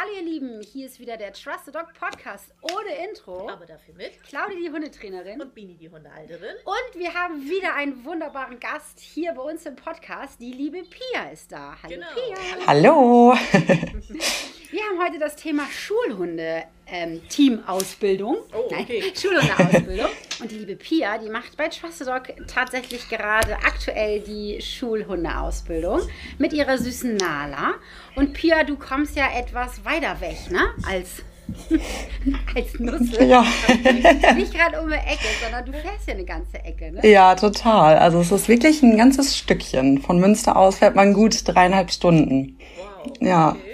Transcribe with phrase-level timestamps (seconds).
[0.00, 3.50] Hallo ihr Lieben, hier ist wieder der Trusted Dog Podcast ohne Intro.
[3.50, 5.42] Aber dafür mit Claudia, die Hundetrainerin.
[5.42, 6.54] und Bini, die Hundehalterin.
[6.64, 10.40] Und wir haben wieder einen wunderbaren Gast hier bei uns im Podcast.
[10.40, 11.76] Die liebe Pia ist da.
[11.82, 12.06] Hallo Genau.
[12.14, 12.66] Pia.
[12.66, 13.34] Hallo.
[14.70, 18.36] Wir haben heute das Thema Schulhunde ähm, Teamausbildung.
[18.52, 19.02] Oh, okay.
[19.02, 20.08] Nein, Schulhundeausbildung.
[20.40, 26.00] Und die liebe Pia, die macht bei Trusted Dog tatsächlich gerade aktuell die Schulhundeausbildung
[26.38, 27.74] mit ihrer süßen Nala.
[28.16, 30.60] Und Pia, du kommst ja etwas weiter weg, ne?
[30.86, 31.22] Als
[32.54, 33.28] als Nussel.
[33.28, 33.44] Ja.
[34.36, 37.06] Nicht gerade um die Ecke, sondern du fährst ja eine ganze Ecke, ne?
[37.08, 37.98] ja, total.
[37.98, 40.00] Also es ist wirklich ein ganzes Stückchen.
[40.00, 42.56] Von Münster aus fährt man gut dreieinhalb Stunden.
[42.76, 43.12] Wow.
[43.20, 43.50] Ja.
[43.50, 43.70] Okay.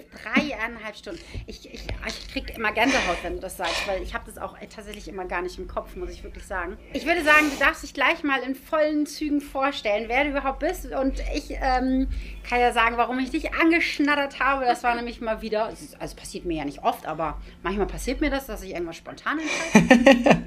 [0.87, 1.21] Dreieinhalb Stunden.
[1.47, 4.57] Ich, ich, ich krieg immer Gänsehaut, wenn du das sagst, weil ich habe das auch
[4.75, 6.77] tatsächlich immer gar nicht im Kopf, muss ich wirklich sagen.
[6.93, 10.61] Ich würde sagen, du darfst dich gleich mal in vollen Zügen vorstellen, wer du überhaupt
[10.61, 10.87] bist.
[10.87, 12.09] Und ich ähm,
[12.49, 14.65] kann ja sagen, warum ich dich angeschnattert habe.
[14.65, 18.31] Das war nämlich mal wieder, also passiert mir ja nicht oft, aber manchmal passiert mir
[18.31, 20.45] das, dass ich irgendwas spontan entscheide.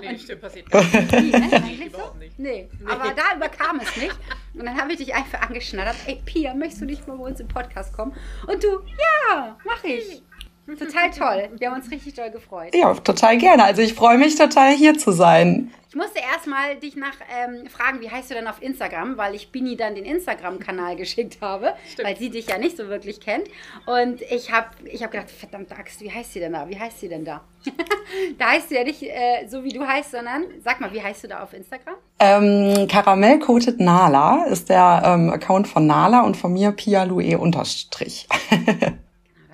[0.00, 1.12] Nee, stimmt, passiert gar nicht.
[1.12, 1.52] Nie, ne?
[1.52, 2.14] Eigentlich so?
[2.18, 2.38] Nicht.
[2.38, 4.16] Nee, aber da überkam es nicht.
[4.54, 5.96] Und dann habe ich dich einfach angeschnattert.
[6.06, 8.14] Ey, Pia, möchtest du nicht mal bei uns im Podcast kommen?
[8.46, 9.31] Und du, ja,
[9.64, 10.22] mach ich.
[10.66, 11.50] Total toll.
[11.58, 12.74] Wir haben uns richtig doll gefreut.
[12.74, 13.64] Ja, total gerne.
[13.64, 15.72] Also ich freue mich total hier zu sein.
[15.88, 19.52] Ich musste erstmal dich nach ähm, fragen, wie heißt du denn auf Instagram, weil ich
[19.52, 22.08] Bini dann den Instagram-Kanal geschickt habe, Stimmt.
[22.08, 23.48] weil sie dich ja nicht so wirklich kennt.
[23.86, 26.66] Und ich habe ich hab gedacht, verdammte Axt, wie heißt sie denn da?
[26.68, 27.42] Wie heißt sie denn da?
[28.38, 31.24] da heißt sie ja nicht äh, so, wie du heißt, sondern sag mal, wie heißt
[31.24, 31.96] du da auf Instagram?
[32.20, 37.36] Ähm, Karamell Coated Nala ist der ähm, Account von Nala und von mir Pia Lue
[37.36, 38.28] unterstrich.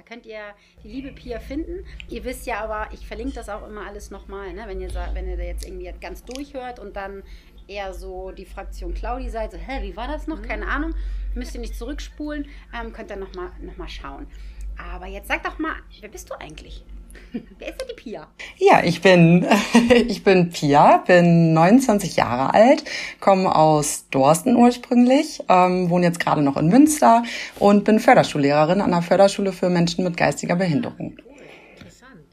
[0.09, 0.41] Könnt ihr
[0.83, 1.85] die liebe Pia finden.
[2.09, 4.65] Ihr wisst ja aber, ich verlinke das auch immer alles nochmal, ne?
[4.67, 7.23] wenn, ihr, wenn ihr da jetzt irgendwie ganz durchhört und dann
[7.67, 10.41] eher so die Fraktion Claudi seid, so, hä, wie war das noch?
[10.41, 10.95] Keine Ahnung.
[11.35, 14.27] Müsst ihr nicht zurückspulen, ähm, könnt ihr nochmal noch mal schauen.
[14.79, 16.85] Aber jetzt sag doch mal, wer bist du eigentlich?
[17.59, 18.29] Wer ist denn die Pia?
[18.57, 19.47] Ja, ich bin,
[20.09, 22.85] ich bin Pia, bin 29 Jahre alt,
[23.21, 27.23] komme aus Dorsten ursprünglich, ähm, wohne jetzt gerade noch in Münster
[27.59, 31.17] und bin Förderschullehrerin an der Förderschule für Menschen mit geistiger Behinderung.
[31.25, 31.35] Cool,
[31.77, 32.27] interessant.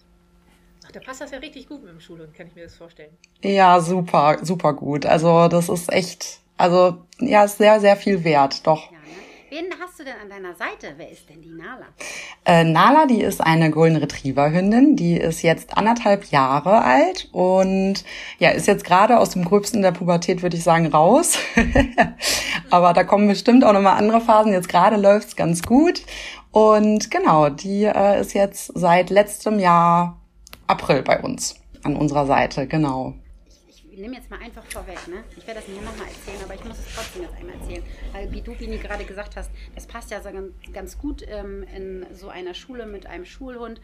[0.86, 3.12] Ach, da passt das ja richtig gut mit dem Schulhund, kann ich mir das vorstellen.
[3.42, 5.06] Ja, super, super gut.
[5.06, 8.92] Also das ist echt, also ja, ist sehr, sehr viel wert, doch.
[8.92, 9.25] Ja, ne?
[9.56, 10.96] Wen hast du denn an deiner Seite?
[10.98, 11.86] Wer ist denn die Nala?
[12.44, 18.04] Äh, Nala, die ist eine Golden Retriever Hündin, die ist jetzt anderthalb Jahre alt und
[18.38, 21.38] ja, ist jetzt gerade aus dem Gröbsten der Pubertät, würde ich sagen, raus.
[22.70, 24.52] Aber da kommen bestimmt auch nochmal andere Phasen.
[24.52, 26.02] Jetzt gerade läuft's ganz gut.
[26.52, 30.20] Und genau, die äh, ist jetzt seit letztem Jahr
[30.68, 33.14] April bei uns an unserer Seite, genau.
[33.70, 35.24] ich nehme jetzt mal einfach vorweg, ne?
[35.38, 37.84] Ich werde das nicht nochmal erzählen, aber ich muss es trotzdem jetzt einmal erzählen.
[38.16, 41.66] Weil wie du, Bini, gerade gesagt hast, das passt ja so ganz, ganz gut ähm,
[41.76, 43.82] in so einer Schule mit einem Schulhund.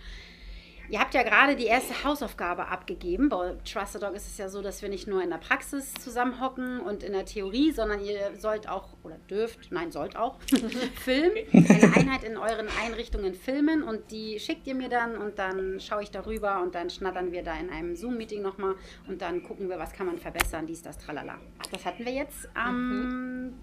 [0.90, 3.28] Ihr habt ja gerade die erste Hausaufgabe abgegeben.
[3.28, 6.80] Bei Trusted Dog ist es ja so, dass wir nicht nur in der Praxis zusammenhocken
[6.80, 10.40] und in der Theorie, sondern ihr sollt auch oder dürft, nein, sollt auch,
[10.96, 15.80] filmen, eine Einheit in euren Einrichtungen filmen und die schickt ihr mir dann und dann
[15.82, 18.76] schaue ich darüber und dann schnattern wir da in einem Zoom-Meeting nochmal
[19.08, 21.38] und dann gucken wir, was kann man verbessern, dies, das, tralala.
[21.60, 23.54] Ach, das hatten wir jetzt am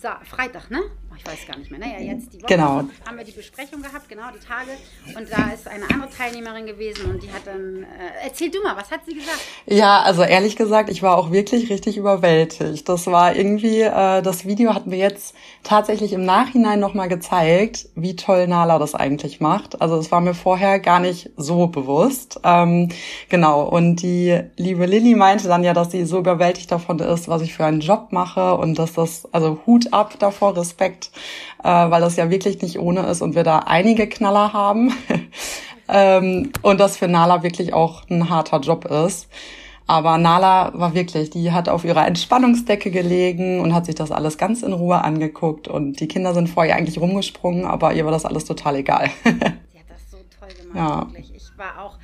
[0.00, 0.78] Sa Freitag, ne?
[1.10, 1.80] Oh, ich weiß gar nicht mehr.
[1.80, 2.84] Naja, jetzt die Woche Genau.
[3.04, 4.70] haben wir die Besprechung gehabt, genau, die Tage.
[5.16, 8.76] Und da ist eine andere Teilnehmerin gewesen und die hat dann, äh, erzähl du mal,
[8.76, 9.40] was hat sie gesagt?
[9.66, 12.88] Ja, also ehrlich gesagt, ich war auch wirklich richtig überwältigt.
[12.88, 18.14] Das war irgendwie, äh, das Video hat mir jetzt tatsächlich im Nachhinein nochmal gezeigt, wie
[18.14, 19.80] toll Nala das eigentlich macht.
[19.82, 22.38] Also es war mir vorher gar nicht so bewusst.
[22.44, 22.90] Ähm,
[23.28, 27.42] genau, und die liebe Lilly meinte dann ja, dass sie so überwältigt davon ist, was
[27.42, 31.10] ich für einen Job mache und dass das, also Hut ab davor, Respekt,
[31.62, 34.92] äh, weil das ja wirklich nicht ohne ist und wir da einige Knaller haben.
[35.88, 39.28] ähm, und das für Nala wirklich auch ein harter Job ist.
[39.86, 44.36] Aber Nala war wirklich, die hat auf ihrer Entspannungsdecke gelegen und hat sich das alles
[44.36, 45.66] ganz in Ruhe angeguckt.
[45.66, 49.08] Und die Kinder sind vor ihr eigentlich rumgesprungen, aber ihr war das alles total egal.
[49.24, 51.06] Sie hat das so toll gemacht, Ja.
[51.06, 51.34] wirklich.
[51.34, 51.96] Ich war auch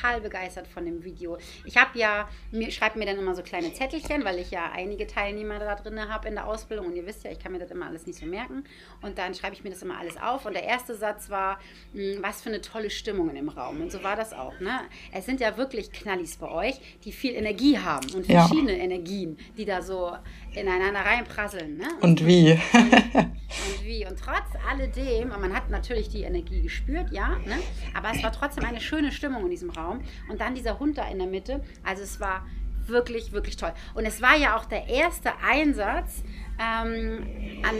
[0.00, 1.38] total begeistert von dem Video.
[1.64, 5.06] Ich habe ja, mir schreibe mir dann immer so kleine Zettelchen, weil ich ja einige
[5.06, 7.70] Teilnehmer da drin habe in der Ausbildung und ihr wisst ja, ich kann mir das
[7.70, 8.64] immer alles nicht so merken.
[9.02, 10.46] Und dann schreibe ich mir das immer alles auf.
[10.46, 11.58] Und der erste Satz war,
[11.92, 13.80] mh, was für eine tolle Stimmung in dem Raum.
[13.80, 14.58] Und so war das auch.
[14.60, 14.80] Ne?
[15.12, 18.46] Es sind ja wirklich Knallis bei euch, die viel Energie haben und Ja.
[18.46, 20.12] verschiedene Energien, die da so
[20.52, 21.76] ineinander reinprasseln.
[21.76, 21.88] Ne?
[22.00, 22.52] Und wie?
[22.52, 24.06] und wie.
[24.06, 27.58] Und trotz alledem, und man hat natürlich die Energie gespürt, ja, ne?
[27.94, 30.00] aber es war trotzdem eine schöne Stimmung in diesem Raum.
[30.28, 31.62] Und dann dieser Hund da in der Mitte.
[31.84, 32.46] Also es war
[32.86, 33.72] wirklich, wirklich toll.
[33.94, 36.22] Und es war ja auch der erste Einsatz
[36.58, 37.76] ähm, an,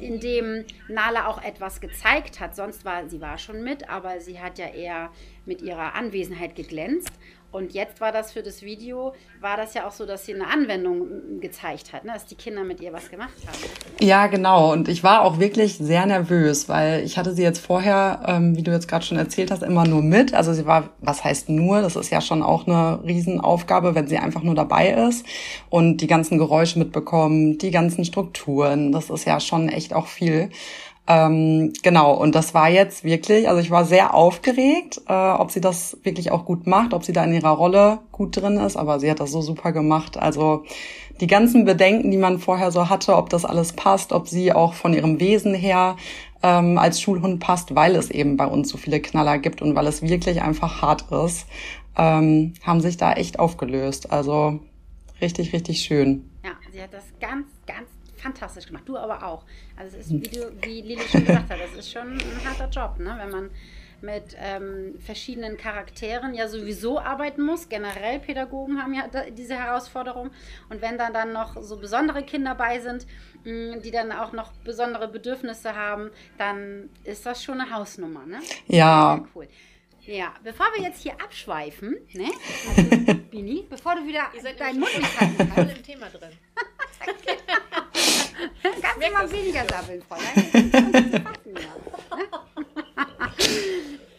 [0.00, 2.56] in dem Nala auch etwas gezeigt hat.
[2.56, 5.10] Sonst war sie war schon mit, aber sie hat ja eher
[5.46, 7.12] mit ihrer Anwesenheit geglänzt.
[7.50, 10.46] Und jetzt war das für das Video, war das ja auch so, dass sie eine
[10.48, 12.12] Anwendung gezeigt hat, ne?
[12.12, 13.58] dass die Kinder mit ihr was gemacht haben.
[14.00, 14.70] Ja, genau.
[14.72, 18.62] Und ich war auch wirklich sehr nervös, weil ich hatte sie jetzt vorher, ähm, wie
[18.62, 20.34] du jetzt gerade schon erzählt hast, immer nur mit.
[20.34, 21.80] Also sie war, was heißt nur?
[21.80, 25.24] Das ist ja schon auch eine Riesenaufgabe, wenn sie einfach nur dabei ist
[25.70, 28.92] und die ganzen Geräusche mitbekommen, die ganzen Strukturen.
[28.92, 30.50] Das ist ja schon echt auch viel.
[31.10, 35.62] Ähm, genau, und das war jetzt wirklich, also ich war sehr aufgeregt, äh, ob sie
[35.62, 39.00] das wirklich auch gut macht, ob sie da in ihrer Rolle gut drin ist, aber
[39.00, 40.18] sie hat das so super gemacht.
[40.18, 40.64] Also
[41.22, 44.74] die ganzen Bedenken, die man vorher so hatte, ob das alles passt, ob sie auch
[44.74, 45.96] von ihrem Wesen her
[46.42, 49.86] ähm, als Schulhund passt, weil es eben bei uns so viele Knaller gibt und weil
[49.86, 51.46] es wirklich einfach hart ist,
[51.96, 54.12] ähm, haben sich da echt aufgelöst.
[54.12, 54.60] Also
[55.22, 56.30] richtig, richtig schön.
[56.44, 57.46] Ja, sie hat das ganz,
[58.20, 58.84] fantastisch gemacht.
[58.86, 59.44] Du aber auch.
[59.76, 62.68] Also es ist, wie, du, wie Lili schon gesagt hat, das ist schon ein harter
[62.68, 63.14] Job, ne?
[63.18, 63.50] wenn man
[64.00, 67.68] mit ähm, verschiedenen Charakteren ja sowieso arbeiten muss.
[67.68, 70.30] Generell Pädagogen haben ja diese Herausforderung.
[70.68, 73.06] Und wenn dann dann noch so besondere Kinder bei sind,
[73.44, 78.24] mh, die dann auch noch besondere Bedürfnisse haben, dann ist das schon eine Hausnummer.
[78.24, 78.38] Ne?
[78.66, 79.16] Ja.
[79.16, 79.48] Sehr cool.
[80.00, 82.30] Ja, bevor wir jetzt hier abschweifen, ne?
[82.66, 85.76] Also, Bini, bevor du wieder deinen Mund nicht halten kannst.
[85.76, 86.30] im Thema drin.
[88.62, 90.34] Kannst du mal weniger sabbeln, Fräulein.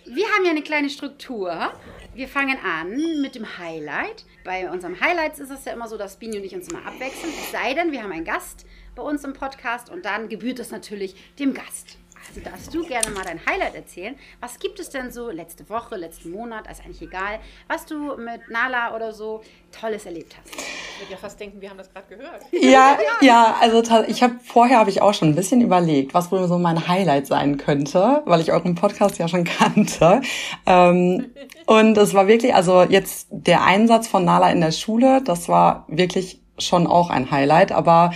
[0.06, 1.72] Wir haben ja eine kleine Struktur.
[2.14, 4.26] Wir fangen an mit dem Highlight.
[4.44, 7.32] Bei unserem Highlights ist es ja immer so, dass Bini und ich uns immer abwechseln.
[7.32, 10.72] Es sei denn, wir haben einen Gast bei uns im Podcast und dann gebührt es
[10.72, 11.98] natürlich dem Gast.
[12.30, 14.16] Also darfst du gerne mal dein Highlight erzählen.
[14.40, 18.50] Was gibt es denn so letzte Woche, letzten Monat, ist eigentlich egal, was du mit
[18.50, 19.42] Nala oder so
[19.72, 20.54] Tolles erlebt hast?
[20.54, 22.42] Ich würde ja fast denken, wir haben das gerade gehört.
[22.52, 26.48] Ja, ja, also ich habe vorher habe ich auch schon ein bisschen überlegt, was wohl
[26.48, 30.22] so mein Highlight sein könnte, weil ich euren Podcast ja schon kannte.
[30.68, 31.32] Ähm,
[31.66, 35.86] und es war wirklich, also jetzt der Einsatz von Nala in der Schule, das war
[35.88, 38.12] wirklich schon auch ein Highlight, aber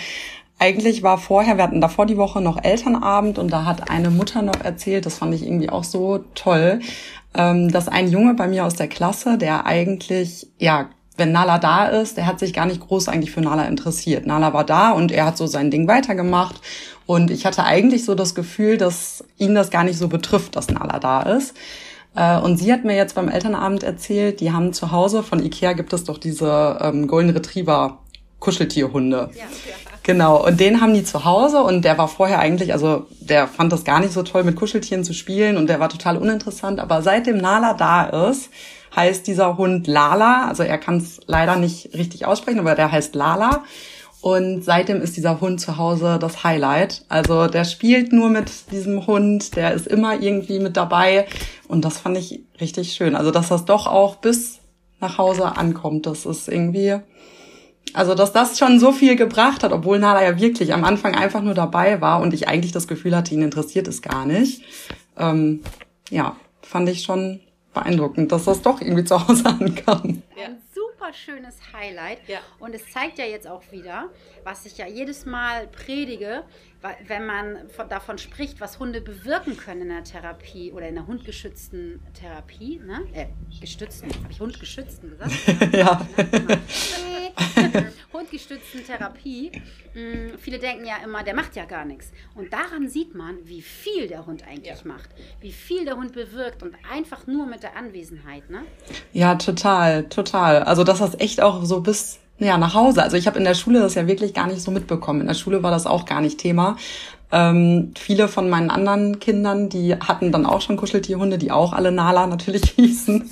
[0.63, 4.42] eigentlich war vorher, wir hatten davor die Woche noch Elternabend und da hat eine Mutter
[4.42, 6.80] noch erzählt, das fand ich irgendwie auch so toll,
[7.33, 11.88] ähm, dass ein Junge bei mir aus der Klasse, der eigentlich, ja, wenn Nala da
[11.88, 14.25] ist, der hat sich gar nicht groß eigentlich für Nala interessiert.
[14.25, 16.56] Nala war da und er hat so sein Ding weitergemacht.
[17.06, 20.69] Und ich hatte eigentlich so das Gefühl, dass ihn das gar nicht so betrifft, dass
[20.69, 21.56] Nala da ist.
[22.15, 25.74] Äh, und sie hat mir jetzt beim Elternabend erzählt, die haben zu Hause, von Ikea
[25.74, 28.00] gibt es doch diese ähm, Golden Retriever
[28.39, 29.30] Kuscheltierhunde.
[29.33, 29.92] Ja, ja.
[30.03, 33.71] Genau, und den haben die zu Hause und der war vorher eigentlich, also der fand
[33.71, 36.81] das gar nicht so toll, mit Kuscheltieren zu spielen und der war total uninteressant.
[36.81, 38.50] Aber seitdem Nala da ist,
[38.95, 40.47] heißt dieser Hund Lala.
[40.47, 43.63] Also er kann es leider nicht richtig aussprechen, aber der heißt Lala.
[44.21, 47.03] Und seitdem ist dieser Hund zu Hause das Highlight.
[47.09, 51.27] Also der spielt nur mit diesem Hund, der ist immer irgendwie mit dabei.
[51.67, 53.15] Und das fand ich richtig schön.
[53.15, 54.59] Also dass das doch auch bis
[55.01, 56.95] nach Hause ankommt, das ist irgendwie
[57.93, 61.41] also, dass das schon so viel gebracht hat, obwohl Nala ja wirklich am Anfang einfach
[61.41, 64.63] nur dabei war und ich eigentlich das Gefühl hatte, ihn interessiert es gar nicht.
[65.17, 65.61] Ähm,
[66.09, 67.39] ja, fand ich schon
[67.73, 70.23] beeindruckend, dass das doch irgendwie zu Hause ankam.
[70.35, 70.45] Ja.
[70.45, 72.19] Ein super schönes Highlight.
[72.27, 72.39] Ja.
[72.59, 74.09] Und es zeigt ja jetzt auch wieder,
[74.43, 76.43] was ich ja jedes Mal predige,
[77.07, 81.07] wenn man von, davon spricht, was Hunde bewirken können in der Therapie oder in der
[81.07, 83.01] hundgeschützten Therapie, ne?
[83.13, 83.27] Äh,
[83.60, 85.74] gestützten, habe ich hundgeschützten gesagt?
[85.74, 86.05] ja.
[88.13, 89.51] Hundgestützten Therapie.
[89.93, 92.12] Hm, viele denken ja immer, der macht ja gar nichts.
[92.36, 94.88] Und daran sieht man, wie viel der Hund eigentlich ja.
[94.88, 98.63] macht, wie viel der Hund bewirkt und einfach nur mit der Anwesenheit, ne?
[99.13, 100.63] Ja, total, total.
[100.63, 103.03] Also dass das echt auch so bis ja, nach Hause.
[103.03, 105.21] Also ich habe in der Schule das ja wirklich gar nicht so mitbekommen.
[105.21, 106.75] In der Schule war das auch gar nicht Thema.
[107.31, 111.91] Ähm, viele von meinen anderen Kindern, die hatten dann auch schon Kuscheltierhunde, die auch alle
[111.91, 113.29] Nala natürlich hießen.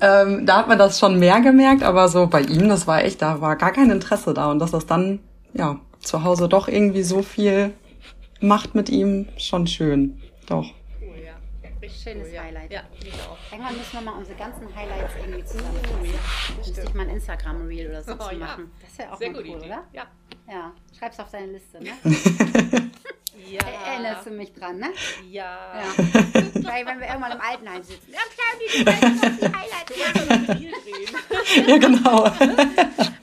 [0.00, 3.22] ähm, da hat man das schon mehr gemerkt, aber so bei ihm, das war echt,
[3.22, 4.50] da war gar kein Interesse da.
[4.50, 5.20] Und dass das dann,
[5.54, 7.72] ja, zu Hause doch irgendwie so viel
[8.40, 10.20] macht mit ihm, schon schön.
[10.46, 10.66] Doch.
[11.88, 12.72] Schönes cool, Highlight.
[12.72, 13.52] Ja, auch.
[13.52, 16.04] Irgendwann müssen wir mal unsere ganzen Highlights irgendwie zusammenfassen.
[16.04, 18.72] Ja, Müsste ich mal ein Instagram-Reel oder so oh, zu machen.
[18.72, 18.86] Ja.
[18.86, 19.66] Das wäre auch Sehr mal cool, Idee.
[19.66, 19.84] oder?
[19.92, 20.06] Ja.
[20.48, 21.90] Ja, schreib's auf deine Liste, ne?
[23.50, 23.60] ja.
[23.86, 24.92] Erinnerst du mich dran, ne?
[25.28, 25.80] Ja.
[25.80, 25.84] ja.
[26.54, 28.12] Weil wenn wir irgendwann im Altenheim sitzen.
[28.12, 30.72] Ja, du kannst die Highlights machen.
[31.66, 32.22] Ja, genau.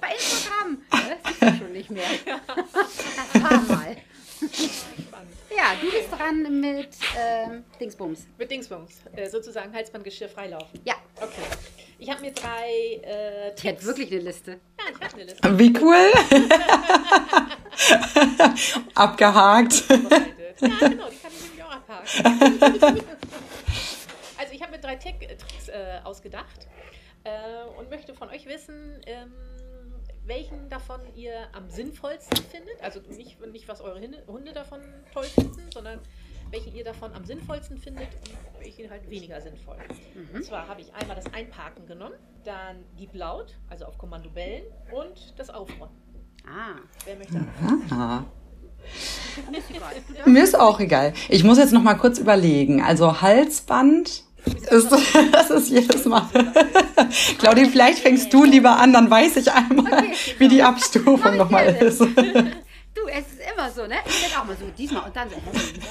[0.02, 0.82] Bei Instagram.
[0.90, 2.04] Das ist ja schon nicht mehr.
[2.26, 3.98] Das war mal.
[5.64, 8.28] Ja, du bist dran mit ähm, Dingsbums.
[8.38, 9.00] Mit Dingsbums.
[9.16, 10.78] Äh, sozusagen Halsbandgeschirr freilaufen.
[10.84, 10.96] Ja.
[11.16, 11.42] Okay.
[12.00, 14.60] Ich habe mir drei äh, Die hat wirklich eine Liste.
[14.78, 15.58] Ja, ich eine Liste.
[15.60, 15.96] Wie cool.
[18.94, 19.90] Abgehakt.
[19.90, 20.10] Ja, genau,
[20.60, 23.02] die kann ich nämlich auch abhaken.
[24.38, 26.68] Also ich habe mir drei Tech- Tricks äh, ausgedacht
[27.24, 29.32] äh, und möchte von euch wissen, ähm,
[30.26, 32.82] welchen davon ihr am sinnvollsten findet.
[32.82, 34.80] Also nicht, nicht was eure Hunde, davon
[35.14, 36.00] toll finden, sondern
[36.52, 39.78] welchen ihr davon am sinnvollsten findet und welchen halt weniger sinnvoll.
[40.34, 44.64] Und zwar habe ich einmal das Einparken genommen, dann Gib laut, also auf Kommando bellen
[44.92, 45.98] und das Aufräumen.
[46.46, 46.76] Ah,
[47.06, 48.26] Wer möchte anfangen?
[49.50, 49.94] Mir ist egal.
[50.08, 50.28] Du darfst.
[50.28, 51.14] Mir ist auch egal.
[51.30, 52.82] Ich muss jetzt noch mal kurz überlegen.
[52.82, 54.92] Also Halsband ist,
[55.32, 56.28] das ist jedes Mal.
[57.40, 60.64] Claudia, vielleicht fängst du lieber an, dann weiß ich einmal, Okay, wie die.
[60.64, 62.00] Abstufung nochmal ist.
[62.00, 62.08] Du,
[63.08, 63.96] es ist immer so, ne?
[64.06, 65.36] Ich denke auch mal so, diesmal und dann so.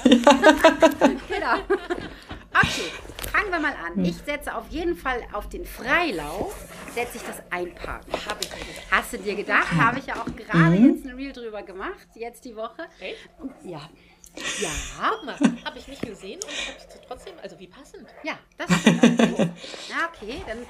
[0.09, 1.55] genau.
[2.55, 2.91] Okay,
[3.31, 4.03] fangen wir mal an.
[4.05, 6.55] Ich setze auf jeden Fall auf den Freilauf,
[6.93, 8.13] setze ich das Einparken.
[8.27, 8.49] Habe ich.
[8.91, 9.71] Hast du dir gedacht?
[9.75, 12.87] Habe ich ja auch gerade jetzt ein Reel drüber gemacht, jetzt die Woche.
[12.99, 13.29] Echt?
[13.63, 13.81] Ja.
[14.61, 14.69] Ja.
[15.65, 18.01] Habe ich nicht gesehen und ich habe es trotzdem, also wie passend.
[18.23, 19.03] Ja, das stimmt.
[19.03, 19.39] allerdings.
[19.89, 20.65] Ja, okay, dann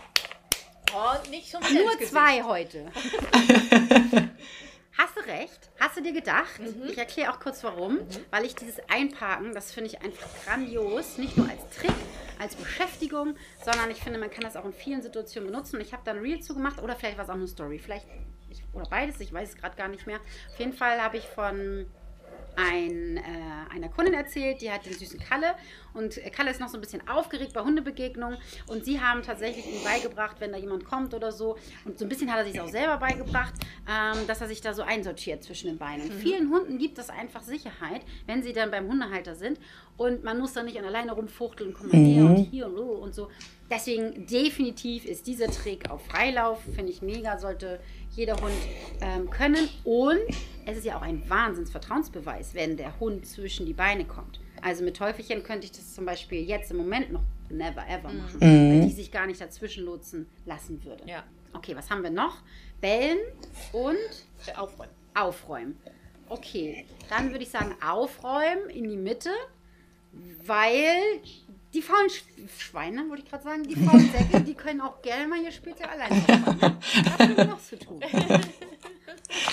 [0.95, 2.85] Oh, nicht schon wieder nur zwei heute.
[4.95, 5.71] Hast du recht?
[5.79, 6.59] Hast du dir gedacht?
[6.59, 6.83] Mhm.
[6.87, 7.97] Ich erkläre auch kurz warum.
[8.29, 11.17] Weil ich dieses Einparken, das finde ich einfach grandios.
[11.17, 11.95] Nicht nur als Trick,
[12.37, 13.35] als Beschäftigung,
[13.65, 15.77] sondern ich finde, man kann das auch in vielen Situationen benutzen.
[15.77, 17.79] Und ich habe da ein Reel zugemacht oder vielleicht war es auch eine Story.
[17.79, 18.05] Vielleicht
[18.51, 20.19] ich, oder beides, ich weiß es gerade gar nicht mehr.
[20.51, 21.87] Auf jeden Fall habe ich von
[22.55, 25.55] ein, äh, einer Kundin erzählt, die hat den süßen Kalle.
[25.93, 28.37] Und Kalle ist noch so ein bisschen aufgeregt bei Hundebegegnungen.
[28.67, 31.57] Und sie haben tatsächlich ihm beigebracht, wenn da jemand kommt oder so.
[31.85, 33.53] Und so ein bisschen hat er sich auch selber beigebracht,
[33.87, 36.09] ähm, dass er sich da so einsortiert zwischen den Beinen.
[36.09, 39.59] Und vielen Hunden gibt das einfach Sicherheit, wenn sie dann beim Hundehalter sind.
[39.97, 43.03] Und man muss dann nicht an alleine rumfuchteln, komm mal her und hier und, oh
[43.03, 43.29] und so.
[43.69, 47.79] Deswegen definitiv ist dieser Trick auf Freilauf, finde ich mega, sollte
[48.15, 48.53] jeder Hund
[49.01, 49.69] ähm, können.
[49.83, 50.19] Und
[50.65, 54.39] es ist ja auch ein Wahnsinnsvertrauensbeweis, wenn der Hund zwischen die Beine kommt.
[54.61, 58.39] Also mit Teufelchen könnte ich das zum Beispiel jetzt im Moment noch never ever machen,
[58.39, 61.03] weil die sich gar nicht dazwischen lotsen lassen würde.
[61.05, 62.37] Ja, Okay, was haben wir noch?
[62.81, 63.19] Bellen
[63.71, 63.95] und
[64.47, 64.91] äh, aufräumen.
[65.13, 65.77] aufräumen.
[66.29, 69.29] Okay, dann würde ich sagen aufräumen in die Mitte,
[70.45, 71.21] weil
[71.73, 72.23] die faulen Sch
[72.57, 75.89] Schweine, wollte ich gerade sagen, die faulen Säcke, die können auch gerne mal ihr Spielzeug
[75.89, 76.77] alleine aufräumen.
[77.03, 77.99] Was haben wir noch zu tun?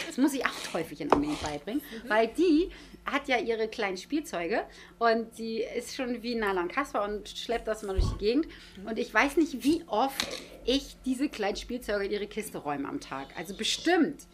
[0.06, 2.70] Das muss ich auch Teufelchen unbedingt beibringen, weil die
[3.06, 4.64] hat ja ihre kleinen Spielzeuge
[4.98, 8.48] und die ist schon wie Nala und Kasper und schleppt das mal durch die Gegend.
[8.84, 10.26] Und ich weiß nicht, wie oft
[10.64, 13.28] ich diese kleinen Spielzeuge in ihre Kiste räume am Tag.
[13.36, 14.26] Also bestimmt,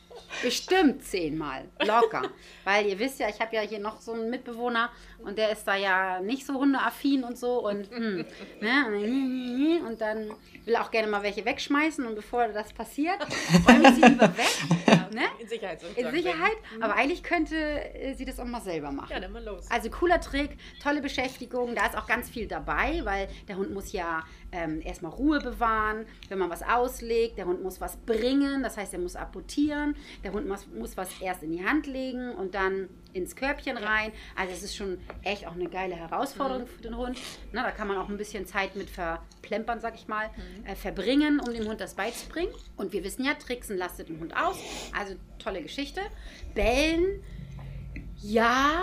[0.43, 2.31] bestimmt zehnmal, locker.
[2.65, 4.91] Weil ihr wisst ja, ich habe ja hier noch so einen Mitbewohner
[5.27, 8.25] und der ist da ja nicht so hundeaffin und so und, mm,
[8.61, 10.31] ne, und dann
[10.65, 13.19] will auch gerne mal welche wegschmeißen und bevor das passiert,
[13.69, 14.97] räume ich sie lieber weg.
[15.13, 15.23] Ne?
[15.39, 15.83] In Sicherheit.
[15.97, 16.11] In.
[16.11, 19.09] Sicherheit, aber eigentlich könnte äh, sie das auch mal selber machen.
[19.11, 19.65] Ja, dann mal los.
[19.71, 23.93] Also cooler Trick, tolle Beschäftigung, da ist auch ganz viel dabei, weil der Hund muss
[23.93, 28.77] ja ähm, erstmal Ruhe bewahren, wenn man was auslegt, der Hund muss was bringen, das
[28.77, 32.55] heißt, er muss apportieren, der Hund muss, muss was erst in die Hand legen und
[32.55, 34.13] dann ins Körbchen rein.
[34.37, 37.19] Also es ist schon echt auch eine geile Herausforderung für den Hund.
[37.53, 40.31] Na, da kann man auch ein bisschen Zeit mit verplempern, sag ich mal,
[40.65, 42.53] äh, verbringen, um dem Hund das beizubringen.
[42.77, 44.57] Und wir wissen ja, Tricksen lastet den Hund aus.
[44.97, 46.01] Also tolle Geschichte.
[46.55, 47.23] Bellen,
[48.21, 48.83] ja,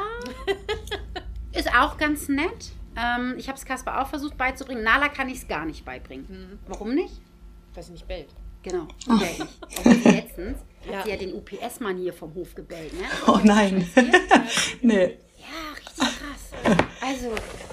[1.53, 2.71] ist auch ganz nett.
[2.95, 4.83] Ähm, ich habe es Kasper auch versucht beizubringen.
[4.83, 6.59] Nala kann ich es gar nicht beibringen.
[6.67, 7.21] Warum nicht?
[7.73, 8.29] Dass sie nicht bellt.
[8.63, 8.88] Genau.
[9.08, 10.58] Obwohl sie letztens
[10.89, 10.98] Ja.
[10.98, 13.05] hat sie ja den UPS-Mann hier vom Hof gebellt, ne?
[13.27, 13.88] Oh nein.
[14.82, 15.17] nee.
[15.38, 16.77] Ja, richtig krass.
[17.01, 17.32] Also,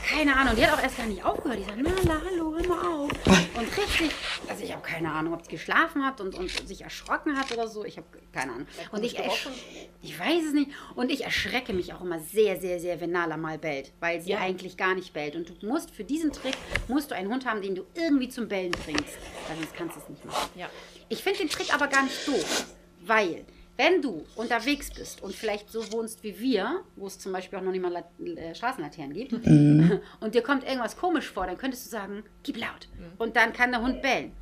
[0.09, 0.55] keine Ahnung.
[0.57, 1.59] Die hat auch erst gar nicht aufgehört.
[1.61, 3.11] Die sagt, Nala, hallo, hör mal auf.
[3.61, 4.11] Und richtig,
[4.49, 7.69] also ich habe keine Ahnung, ob die geschlafen hat und, und sich erschrocken hat oder
[7.69, 7.85] so.
[7.85, 8.67] Ich habe keine Ahnung.
[8.90, 9.19] Und ich,
[10.00, 10.71] ich weiß es nicht.
[10.95, 13.93] Und ich erschrecke mich auch immer sehr, sehr, sehr, wenn Nala mal bellt.
[14.00, 14.38] Weil sie Ja.
[14.38, 15.37] eigentlich gar nicht bellt.
[15.37, 16.55] Und du musst für diesen Trick,
[16.88, 19.19] musst du einen Hund haben, den du irgendwie zum Bellen bringst.
[19.49, 20.49] Weil sonst kannst du es nicht machen.
[20.57, 20.71] Ja.
[21.11, 22.64] Ich finde den Trick aber gar nicht doof,
[23.02, 23.45] weil
[23.81, 27.63] wenn du unterwegs bist und vielleicht so wohnst wie wir, wo es zum Beispiel auch
[27.63, 28.05] noch nicht mal
[28.37, 32.89] äh, Straßenlaternen gibt, und dir kommt irgendwas komisch vor, dann könntest du sagen, gib laut.
[33.17, 34.33] Und dann kann der Hund bellen.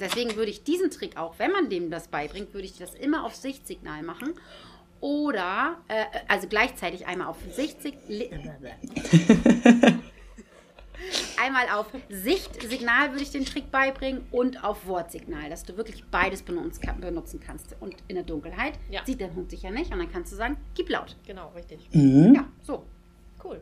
[0.00, 3.24] Deswegen würde ich diesen Trick auch, wenn man dem das beibringt, würde ich das immer
[3.24, 4.34] auf Sichtsignal machen.
[5.00, 8.76] Oder, äh, also gleichzeitig einmal auf Sichtsignal.
[11.42, 16.42] Einmal auf Sichtsignal würde ich den Trick beibringen und auf Wortsignal, dass du wirklich beides
[16.42, 17.74] benutzen, kann- benutzen kannst.
[17.80, 19.04] Und in der Dunkelheit Ja.
[19.04, 21.16] sieht der Hund dich ja nicht und dann kannst du sagen, gib laut.
[21.26, 21.88] Genau, richtig.
[21.92, 22.34] Mhm.
[22.34, 22.84] Ja, so.
[23.42, 23.60] Cool.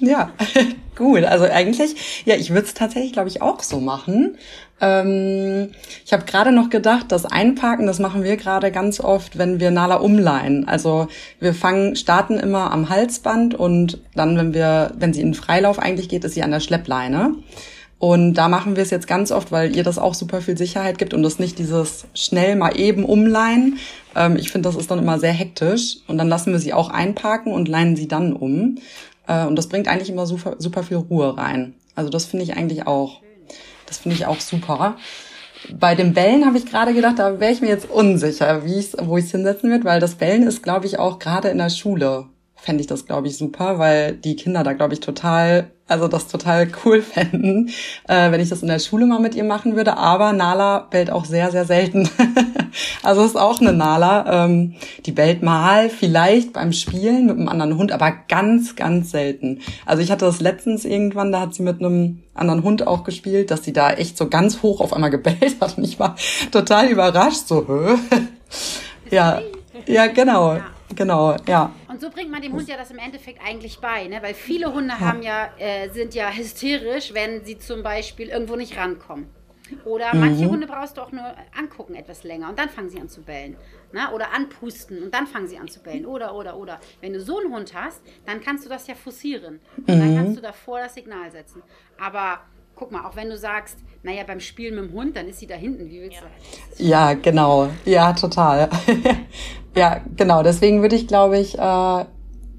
[0.00, 0.30] Ja,
[0.96, 1.24] gut.
[1.24, 4.36] Also eigentlich, ja, ich würde es tatsächlich, glaube ich, auch so machen.
[4.80, 5.70] Ähm,
[6.04, 9.70] ich habe gerade noch gedacht, das Einparken, das machen wir gerade ganz oft, wenn wir
[9.70, 10.68] Nala umleihen.
[10.68, 11.08] Also
[11.40, 16.08] wir fangen, starten immer am Halsband und dann, wenn wir, wenn sie in Freilauf eigentlich
[16.08, 17.34] geht, ist sie an der Schleppleine.
[17.98, 20.98] Und da machen wir es jetzt ganz oft, weil ihr das auch super viel Sicherheit
[20.98, 23.78] gibt und das nicht dieses schnell mal eben umleihen.
[24.14, 25.96] Ähm, ich finde, das ist dann immer sehr hektisch.
[26.06, 28.76] Und dann lassen wir sie auch einparken und leihen sie dann um.
[29.28, 31.74] Äh, und das bringt eigentlich immer super, super viel Ruhe rein.
[31.94, 33.20] Also das finde ich eigentlich auch.
[33.86, 34.96] Das finde ich auch super.
[35.72, 38.96] Bei den Bällen habe ich gerade gedacht, da wäre ich mir jetzt unsicher, wie ich's,
[39.00, 41.70] wo ich es hinsetzen wird, weil das Bällen ist, glaube ich, auch gerade in der
[41.70, 46.06] Schule fände ich das, glaube ich, super, weil die Kinder da, glaube ich, total, also
[46.06, 47.70] das total cool fänden,
[48.06, 49.96] äh, wenn ich das in der Schule mal mit ihr machen würde.
[49.96, 52.08] Aber Nala bellt auch sehr, sehr selten.
[53.02, 54.44] also ist auch eine Nala.
[54.44, 54.74] Ähm,
[55.06, 59.60] die bellt mal vielleicht beim Spielen mit einem anderen Hund, aber ganz, ganz selten.
[59.86, 63.50] Also ich hatte das letztens irgendwann, da hat sie mit einem anderen Hund auch gespielt,
[63.50, 65.78] dass sie da echt so ganz hoch auf einmal gebellt hat.
[65.78, 66.16] Und ich war
[66.52, 67.66] total überrascht, so,
[68.10, 68.20] hä?
[69.10, 69.40] ja,
[69.86, 70.54] ja, genau.
[70.54, 70.77] Ja.
[70.94, 71.72] Genau, ja.
[71.88, 74.22] Und so bringt man dem Hund ja das im Endeffekt eigentlich bei, ne?
[74.22, 75.00] weil viele Hunde ja.
[75.00, 79.28] haben ja, äh, sind ja hysterisch, wenn sie zum Beispiel irgendwo nicht rankommen.
[79.84, 80.20] Oder mhm.
[80.20, 83.22] manche Hunde brauchst du auch nur angucken etwas länger und dann fangen sie an zu
[83.22, 83.56] bellen.
[83.92, 84.10] Ne?
[84.14, 86.06] Oder anpusten und dann fangen sie an zu bellen.
[86.06, 86.80] Oder, oder, oder.
[87.00, 89.60] Wenn du so einen Hund hast, dann kannst du das ja forcieren.
[89.76, 90.00] Und mhm.
[90.00, 91.62] dann kannst du davor das Signal setzen.
[92.00, 92.40] Aber
[92.74, 95.46] guck mal, auch wenn du sagst, naja, beim Spielen mit dem Hund, dann ist sie
[95.46, 95.88] da hinten.
[95.90, 96.22] Wie willst ja.
[96.76, 96.84] du?
[96.84, 97.68] Ja, genau.
[97.84, 98.68] Ja, total.
[99.76, 100.42] ja, genau.
[100.42, 102.04] Deswegen würde ich, glaube ich, äh,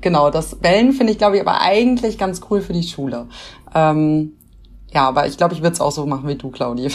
[0.01, 3.27] genau, das Bellen finde ich, glaube ich, aber eigentlich ganz cool für die Schule.
[3.74, 4.34] Ähm,
[4.91, 6.89] ja, aber ich glaube, ich würde es auch so machen wie du, Claudi.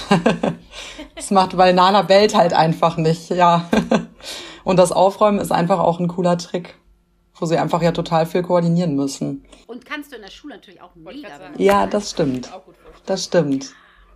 [1.15, 3.69] das macht, weil Nana bellt halt einfach nicht, ja.
[4.65, 6.75] Und das Aufräumen ist einfach auch ein cooler Trick
[7.37, 9.45] wo sie einfach ja total viel koordinieren müssen.
[9.67, 12.51] Und kannst du in der Schule natürlich auch mega Ja, das stimmt.
[13.07, 13.75] Das stimmt.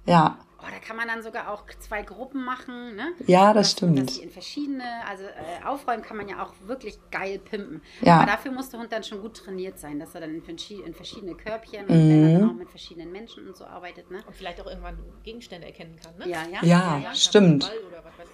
[0.08, 0.38] Ja.
[0.60, 3.12] Oh, da kann man dann sogar auch zwei Gruppen machen, ne?
[3.26, 4.10] Ja, das dass, stimmt.
[4.10, 7.80] Dass in verschiedene, also äh, aufräumen kann man ja auch wirklich geil pimpen.
[8.00, 8.16] Ja.
[8.16, 10.94] Aber dafür muss der Hund dann schon gut trainiert sein, dass er dann in, in
[10.94, 11.92] verschiedene Körbchen mhm.
[11.92, 14.20] und dann auch mit verschiedenen Menschen und so arbeitet, ne?
[14.26, 16.28] Und vielleicht auch irgendwann Gegenstände erkennen kann, ne?
[16.28, 16.58] Ja, ja.
[16.62, 17.70] Ja, ja stimmt.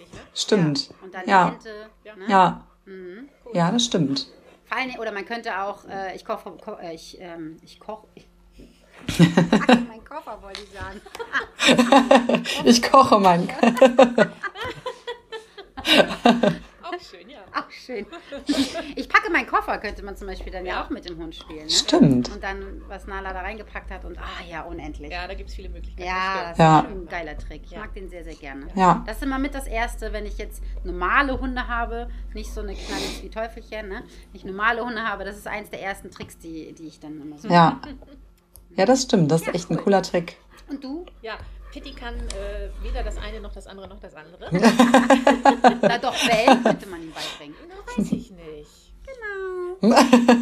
[0.00, 0.20] Ich, ne?
[0.32, 0.88] Stimmt.
[0.88, 0.94] Ja.
[1.02, 1.56] Und dann ja.
[2.04, 2.16] Ja.
[2.16, 2.24] Ne?
[2.28, 2.66] Ja.
[2.87, 3.28] Mhm.
[3.44, 3.52] Cool.
[3.54, 4.28] ja, das stimmt.
[4.64, 8.26] Fallen, oder man könnte auch, äh, ich koche, ko, äh, ich, ähm, ich koche, ich,
[9.88, 11.00] mein Koffer wollte ich sagen.
[12.64, 13.50] ich koche meinen.
[16.94, 17.38] Auch schön, ja.
[17.52, 18.06] Auch schön.
[18.96, 21.34] Ich packe meinen Koffer, könnte man zum Beispiel dann ja, ja auch mit dem Hund
[21.34, 21.64] spielen.
[21.64, 21.70] Ne?
[21.70, 22.30] Stimmt.
[22.30, 25.10] Und dann, was Nala da reingepackt hat und ah ja, unendlich.
[25.10, 26.08] Ja, da gibt es viele Möglichkeiten.
[26.08, 26.80] Ja, das ja.
[26.80, 27.62] ist ein geiler Trick.
[27.64, 27.80] Ich ja.
[27.80, 28.68] mag den sehr, sehr gerne.
[28.74, 29.02] Ja.
[29.06, 32.74] Das ist immer mit das Erste, wenn ich jetzt normale Hunde habe, nicht so eine
[32.74, 34.02] Knallis wie Teufelchen, ne?
[34.32, 37.38] Nicht normale Hunde habe, das ist eins der ersten Tricks, die, die ich dann immer
[37.38, 37.80] so Ja.
[38.76, 39.30] Ja, das stimmt.
[39.30, 39.76] Das ist echt cool.
[39.76, 40.37] ein cooler Trick.
[40.68, 41.06] Und du?
[41.22, 41.38] Ja,
[41.72, 44.48] Pitti kann äh, weder das eine noch das andere noch das andere.
[45.82, 47.56] Na doch, Wellen könnte man ihm beibringen.
[47.68, 48.94] Na, weiß ich nicht.
[49.04, 49.94] Genau.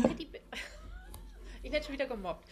[0.08, 0.28] Pitti,
[1.62, 2.44] ich werde schon wieder gemobbt.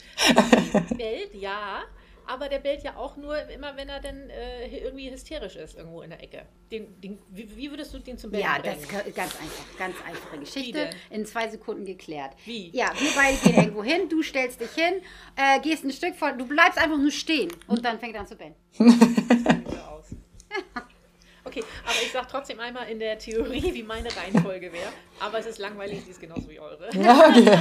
[0.97, 1.83] Bellt, ja,
[2.31, 6.03] aber der bellt ja auch nur immer, wenn er dann äh, irgendwie hysterisch ist irgendwo
[6.03, 6.47] in der Ecke.
[6.71, 8.77] Den, den, wie, wie, würdest du den zum Bellen Ja, bringen?
[8.89, 10.91] das ist ganz einfach, ganz einfache Geschichte.
[11.11, 12.35] In zwei Sekunden geklärt.
[12.45, 12.71] Wie?
[12.71, 14.95] Ja, wir beide gehen irgendwo hin, du stellst dich hin,
[15.35, 18.27] äh, gehst ein Stück vor, du bleibst einfach nur stehen und dann fängt er an
[18.29, 18.55] zu bellen.
[19.89, 20.07] aus.
[21.43, 24.93] Okay, aber ich sage trotzdem einmal in der Theorie, wie meine Reihenfolge wäre.
[25.19, 26.89] Aber es ist langweilig, sie ist genauso wie eure.
[26.95, 27.59] Ja, okay.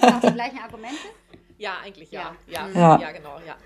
[0.00, 0.96] Hast du die gleichen Argumente?
[1.58, 2.34] Ja, eigentlich ja.
[2.46, 3.00] Ja, ja, ja.
[3.00, 3.56] ja genau, ja.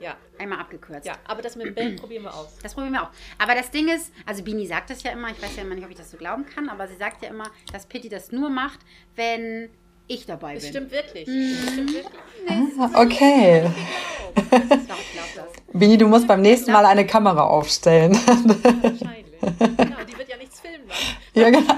[0.00, 0.16] Ja.
[0.38, 1.06] Einmal abgekürzt.
[1.06, 2.56] Ja, aber das mit dem Bellen probieren wir aus.
[2.62, 3.10] Das probieren wir auch.
[3.38, 5.84] Aber das Ding ist, also Bini sagt das ja immer, ich weiß ja immer nicht,
[5.84, 8.48] ob ich das so glauben kann, aber sie sagt ja immer, dass Pitti das nur
[8.48, 8.80] macht,
[9.14, 9.68] wenn
[10.06, 10.60] ich dabei bin.
[10.60, 11.28] Das stimmt wirklich.
[11.28, 11.56] Mhm.
[11.62, 12.20] Das stimmt wirklich.
[12.78, 13.70] Ah, okay.
[15.74, 18.14] Bini, du musst beim nächsten Mal eine Kamera aufstellen.
[18.14, 19.26] Wahrscheinlich.
[19.40, 21.16] Genau, die wird ja nichts filmen lassen.
[21.34, 21.74] Ja, genau.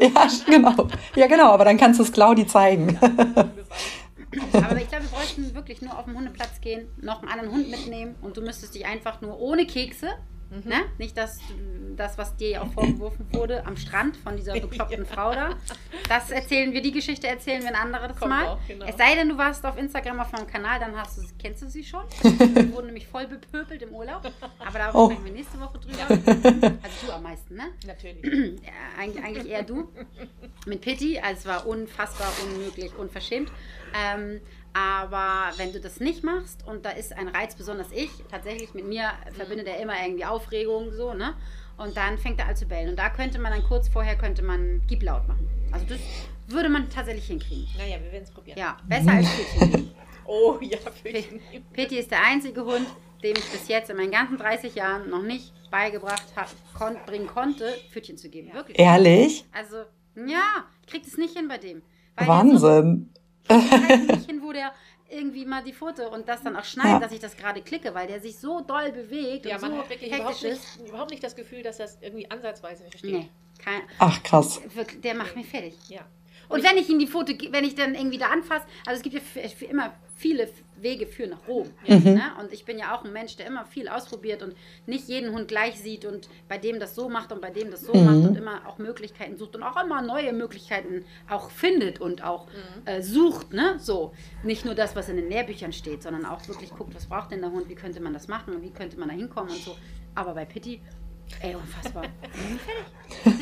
[0.00, 0.88] Ja, genau.
[1.16, 2.98] Ja, genau, aber dann kannst du es Claudi zeigen.
[3.00, 3.50] Ja,
[4.52, 7.70] aber ich glaube, wir bräuchten wirklich nur auf den Hundeplatz gehen, noch einen anderen Hund
[7.70, 10.08] mitnehmen und du müsstest dich einfach nur ohne Kekse,
[10.50, 10.62] mhm.
[10.64, 10.82] ne?
[10.98, 11.38] nicht das,
[11.96, 15.12] das, was dir ja auch vorgeworfen wurde, am Strand von dieser bekloppten ja.
[15.12, 15.56] Frau da.
[16.08, 18.48] Das erzählen wir, die Geschichte erzählen wir ein anderes Kommt Mal.
[18.48, 18.86] Auch, genau.
[18.86, 21.68] Es sei denn, du warst auf Instagram auf meinem Kanal, dann hast du, kennst du
[21.68, 22.04] sie schon.
[22.22, 24.22] Wir wurden nämlich voll bepöbelt im Urlaub.
[24.58, 25.06] Aber da oh.
[25.06, 26.06] sprechen wir nächste Woche drüber.
[26.82, 27.64] Also du am meisten, ne?
[27.86, 28.20] Natürlich.
[28.60, 29.88] Ja, eigentlich, eigentlich eher du.
[30.66, 31.18] Mit Pitti.
[31.18, 33.50] Also es war unfassbar, unmöglich, unverschämt.
[33.94, 34.40] Ähm,
[34.72, 38.86] aber wenn du das nicht machst und da ist ein Reiz, besonders ich, tatsächlich mit
[38.86, 41.34] mir verbindet er immer irgendwie Aufregung so, ne?
[41.76, 42.90] Und dann fängt er an zu bellen.
[42.90, 45.48] Und da könnte man dann kurz vorher könnte man Gib laut machen.
[45.72, 45.98] Also das
[46.46, 47.68] würde man tatsächlich hinkriegen.
[47.78, 48.58] Naja, wir werden es probieren.
[48.58, 49.90] Ja, besser als Pötchen.
[50.32, 51.40] Oh ja, Pötchen.
[51.72, 52.86] Pitti ist der einzige Hund,
[53.24, 57.26] dem ich bis jetzt in meinen ganzen 30 Jahren noch nicht beigebracht hab, kon bringen
[57.26, 58.52] konnte, Pfötchen zu geben.
[58.52, 58.78] Wirklich.
[58.78, 59.44] Ehrlich?
[59.50, 59.78] Also,
[60.14, 61.82] ja, ich krieg das nicht hin bei dem.
[62.14, 63.10] Weil Wahnsinn.
[63.50, 64.72] So, ich krieg halt nicht hin, wo der
[65.08, 66.98] irgendwie mal die Foto und das dann auch schneidet, Ja.
[67.00, 69.78] dass ich das gerade klicke, weil der sich so doll bewegt Ja, und man so
[69.78, 73.12] hat wirklich überhaupt nicht, überhaupt nicht das Gefühl, dass das irgendwie ansatzweise nicht versteht.
[73.12, 74.60] Nee, kein, Ach, krass.
[75.02, 75.74] der macht mich fertig.
[75.88, 76.02] Ja.
[76.48, 79.14] Und wenn ich ihm die Foto, wenn ich dann irgendwie da anfasse, also es gibt
[79.14, 81.70] ja für, für immer viele Wege führen nach Rom.
[81.86, 82.22] Ne?
[82.38, 84.54] Und ich bin ja auch ein Mensch, der immer viel ausprobiert und
[84.86, 87.82] nicht jeden Hund gleich sieht und bei dem das so macht und bei dem das
[87.82, 92.22] so macht und immer auch Möglichkeiten sucht und auch immer neue Möglichkeiten auch findet und
[92.22, 92.48] auch
[92.84, 93.52] äh, sucht.
[93.54, 93.76] Ne?
[93.78, 97.30] So, nicht nur das, was in den Lehrbüchern steht, sondern auch wirklich guckt, was braucht
[97.30, 99.62] denn der Hund, wie könnte man das machen und wie könnte man da hinkommen und
[99.62, 99.76] so.
[100.14, 100.82] Aber bei Pitti,
[101.40, 102.04] ey, unfassbar.
[103.22, 103.40] fertig.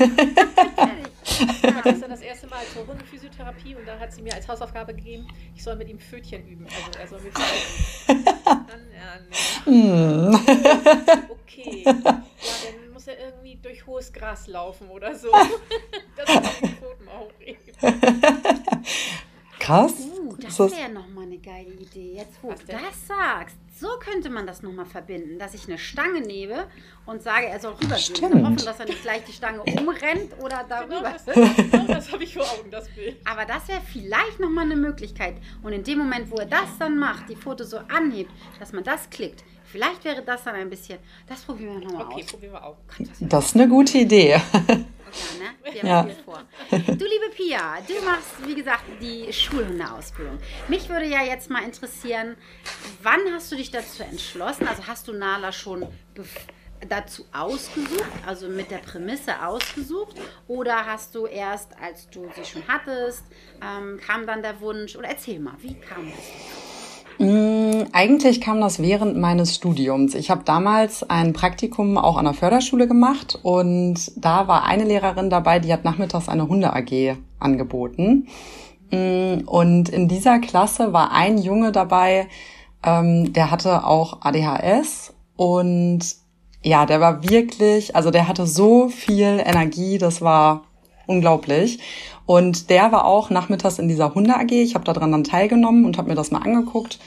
[0.76, 1.17] fertig.
[1.40, 4.94] Ich war gestern das erste Mal zur Hundephysiotherapie und da hat sie mir als Hausaufgabe
[4.94, 6.66] gegeben, ich soll mit ihm Pfötchen üben.
[6.66, 8.88] Also er soll mir Pfötchen üben.
[8.94, 9.18] Ja.
[9.64, 10.35] Hm.
[11.31, 11.83] Okay.
[11.85, 15.29] Ja, dann muss er irgendwie durch hohes Gras laufen oder so.
[16.16, 17.74] Das ist die Pfoten hochheben.
[19.61, 19.92] Krass.
[20.01, 22.14] Uh, das wäre nochmal eine geile Idee.
[22.16, 22.77] Jetzt, wo Was du denn?
[22.81, 26.66] das sagst, so könnte man das nochmal verbinden, dass ich eine Stange nehme
[27.06, 27.98] und sage, er soll rübergehen.
[27.98, 28.34] Stimmt.
[28.34, 31.14] Dann hoffen, dass er nicht gleich die Stange umrennt oder Genau darüber.
[31.14, 31.24] das,
[31.56, 33.16] genau das habe ich vor Augen, das Bild.
[33.24, 35.36] Aber das wäre vielleicht nochmal eine Möglichkeit.
[35.62, 38.82] Und in dem Moment, wo er das dann macht, die Foto so anhebt, dass man
[38.84, 40.98] das klickt, vielleicht wäre das dann ein bisschen.
[41.28, 42.30] Das probieren wir nochmal Okay, aus.
[42.32, 42.76] probieren wir auch.
[43.20, 44.40] Das ist eine gute Idee.
[45.12, 45.72] Ja, ne?
[45.72, 46.14] Wir haben Ja.
[46.14, 46.42] viel vor.
[46.70, 50.38] Du, liebe Pia, du machst, wie gesagt, die Schulhundeausbildung.
[50.68, 52.36] Mich würde ja jetzt mal interessieren,
[53.02, 54.66] wann hast du dich dazu entschlossen?
[54.68, 55.86] Also hast du Nala schon
[56.88, 60.16] dazu ausgesucht, also mit der Prämisse ausgesucht?
[60.46, 63.24] Oder hast du erst, als du sie schon hattest,
[63.62, 64.94] ähm, kam dann der Wunsch?
[64.96, 66.77] Oder erzähl mal, wie kam das?
[67.18, 70.14] Mm, Eigentlich kam das während meines Studiums.
[70.14, 75.28] Ich habe damals ein Praktikum auch an der Förderschule gemacht und da war eine Lehrerin
[75.31, 78.28] dabei, die hat nachmittags eine Hunde-AG angeboten.
[78.90, 82.28] Mm, Und in dieser Klasse war ein Junge dabei,
[82.85, 86.00] ähm, der hatte auch ADHS und
[86.62, 90.64] ja, der war wirklich, also der hatte so viel Energie, das war
[91.07, 91.81] unglaublich.
[92.28, 94.52] Und der war auch nachmittags in dieser Hunde AG.
[94.52, 96.98] Ich habe daran dann teilgenommen und habe mir das mal angeguckt.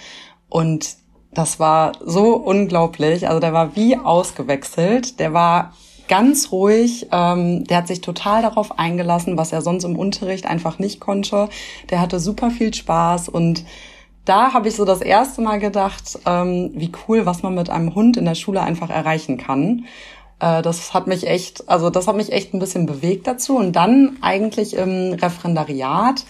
[0.49, 0.95] Und
[1.31, 3.27] das war so unglaublich.
[3.27, 5.19] Also der war wie ausgewechselt.
[5.19, 5.73] Der war
[6.07, 7.10] ganz ruhig.
[7.12, 11.49] Ähm, der hat sich total darauf eingelassen, was er sonst im Unterricht einfach nicht konnte.
[11.91, 13.63] Der hatte super viel Spaß und
[14.25, 17.93] da habe ich so das erste Mal gedacht, ähm, wie cool, was man mit einem
[17.93, 19.86] Hund in der Schule einfach erreichen kann.
[20.41, 23.56] Äh, das hat mich echt, also das hat mich echt ein bisschen bewegt dazu.
[23.56, 26.25] Und dann eigentlich im Referendariat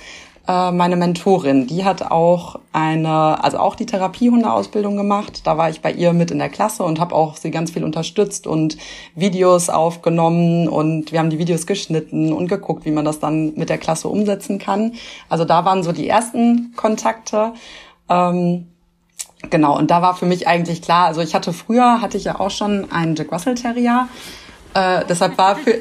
[0.47, 5.41] äh, meine Mentorin, die hat auch eine, also auch die Therapiehundeausbildung gemacht.
[5.45, 7.83] Da war ich bei ihr mit in der Klasse und habe auch sie ganz viel
[7.83, 8.77] unterstützt und
[9.15, 13.69] Videos aufgenommen und wir haben die Videos geschnitten und geguckt, wie man das dann mit
[13.69, 14.93] der Klasse umsetzen kann.
[15.29, 17.53] Also da waren so die ersten Kontakte.
[18.09, 18.70] Ähm,
[19.49, 22.39] Genau, und da war für mich eigentlich klar, also ich hatte früher, hatte ich ja
[22.39, 24.07] auch schon einen Jack Russell Terrier.
[24.73, 25.79] Äh, deshalb war für,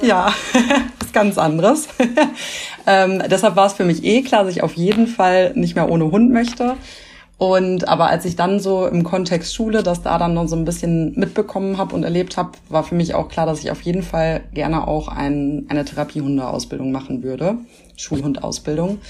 [0.00, 0.32] ja,
[1.00, 1.88] ist ganz anderes.
[2.86, 5.90] ähm, deshalb war es für mich eh klar, dass ich auf jeden Fall nicht mehr
[5.90, 6.76] ohne Hund möchte.
[7.38, 10.64] Und aber als ich dann so im Kontext Schule das da dann noch so ein
[10.64, 14.02] bisschen mitbekommen habe und erlebt habe, war für mich auch klar, dass ich auf jeden
[14.02, 17.58] Fall gerne auch ein, eine Therapiehundeausbildung machen würde,
[17.96, 19.00] Schulhundausbildung.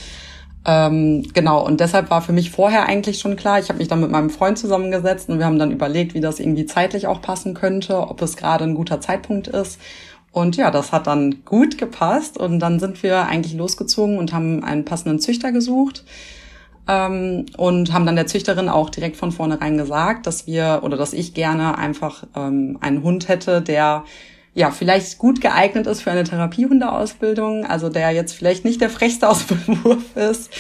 [0.69, 4.01] Ähm, genau, und deshalb war für mich vorher eigentlich schon klar, ich habe mich dann
[4.01, 7.55] mit meinem Freund zusammengesetzt und wir haben dann überlegt, wie das irgendwie zeitlich auch passen
[7.55, 9.81] könnte, ob es gerade ein guter Zeitpunkt ist.
[10.33, 14.65] Und ja, das hat dann gut gepasst und dann sind wir eigentlich losgezogen und haben
[14.65, 16.05] einen passenden Züchter gesucht
[16.89, 21.13] ähm, und haben dann der Züchterin auch direkt von vornherein gesagt, dass wir oder dass
[21.13, 24.05] ich gerne einfach ähm, einen Hund hätte, der
[24.57, 29.29] ja vielleicht gut geeignet ist für eine Therapiehundeausbildung, also der jetzt vielleicht nicht der frechste
[29.29, 30.51] aus Wurf ist.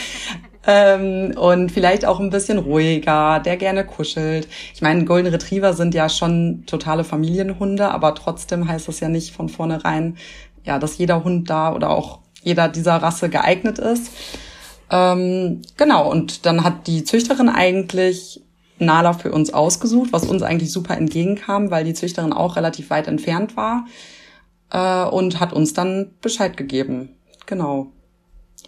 [0.66, 4.48] Ähm, und vielleicht auch ein bisschen ruhiger, der gerne kuschelt.
[4.74, 9.34] Ich meine, Golden Retriever sind ja schon totale Familienhunde, aber trotzdem heißt es ja nicht
[9.34, 10.16] von vornherein,
[10.64, 14.10] ja, dass jeder Hund da oder auch jeder dieser Rasse geeignet ist.
[14.90, 18.42] Ähm, genau, und dann hat die Züchterin eigentlich
[18.78, 23.08] Nala für uns ausgesucht, was uns eigentlich super entgegenkam, weil die Züchterin auch relativ weit
[23.08, 23.86] entfernt war
[24.70, 27.16] äh, und hat uns dann Bescheid gegeben.
[27.46, 27.92] Genau.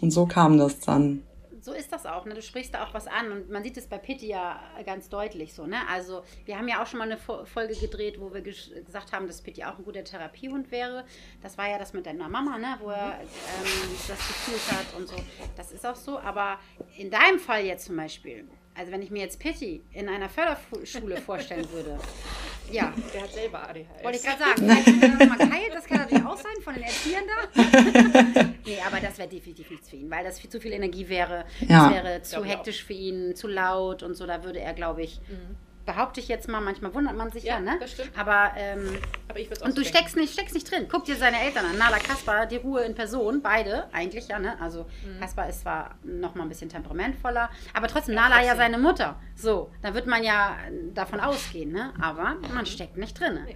[0.01, 1.23] Und so kam das dann.
[1.61, 2.25] so ist das auch.
[2.25, 2.33] Ne?
[2.33, 5.53] Du sprichst da auch was an und man sieht es bei Pitti ja ganz deutlich
[5.53, 5.67] so.
[5.67, 5.77] Ne?
[5.91, 9.41] Also wir haben ja auch schon mal eine Folge gedreht, wo wir gesagt haben, dass
[9.41, 11.03] Pitti auch ein guter Therapiehund wäre.
[11.43, 12.77] Das war ja das mit deiner Mama, ne?
[12.79, 13.67] wo er ähm,
[14.07, 15.15] das gefühlt hat und so.
[15.57, 16.17] Das ist auch so.
[16.19, 16.57] Aber
[16.97, 18.47] in deinem Fall jetzt zum Beispiel,
[18.79, 21.99] also wenn ich mir jetzt Pitti in einer Förderschule vorstellen würde,
[22.71, 22.93] ja.
[23.13, 24.03] Der hat selber ADHS.
[24.03, 24.55] Wollte ich gerade sagen.
[24.55, 24.87] Vielleicht
[25.19, 28.43] das mal das kann natürlich auch sein von den Erziehern da.
[28.65, 31.45] nee, aber das wäre definitiv nichts für ihn, weil das viel zu viel Energie wäre.
[31.67, 31.89] Ja.
[31.89, 34.25] Das wäre zu hektisch für ihn, zu laut und so.
[34.25, 37.55] Da würde er, glaube ich, mhm behaupte ich jetzt mal, manchmal wundert man sich ja,
[37.55, 37.77] ja ne?
[37.79, 38.11] Das stimmt.
[38.15, 38.95] Aber, ähm,
[39.27, 40.85] Aber ich und so du steckst nicht, steckst nicht drin.
[40.87, 41.79] Guck dir seine Eltern an.
[41.79, 44.55] Nala Kaspar, die Ruhe in Person, beide eigentlich, ja, ne?
[44.61, 45.19] Also mhm.
[45.19, 48.49] Kaspar ist zwar noch mal ein bisschen temperamentvoller, aber trotzdem ja, Nala trotzdem.
[48.49, 49.19] ja seine Mutter.
[49.35, 50.57] So, da wird man ja
[50.93, 51.91] davon ausgehen, ne?
[51.99, 53.39] Aber man steckt nicht drin.
[53.47, 53.55] Nee.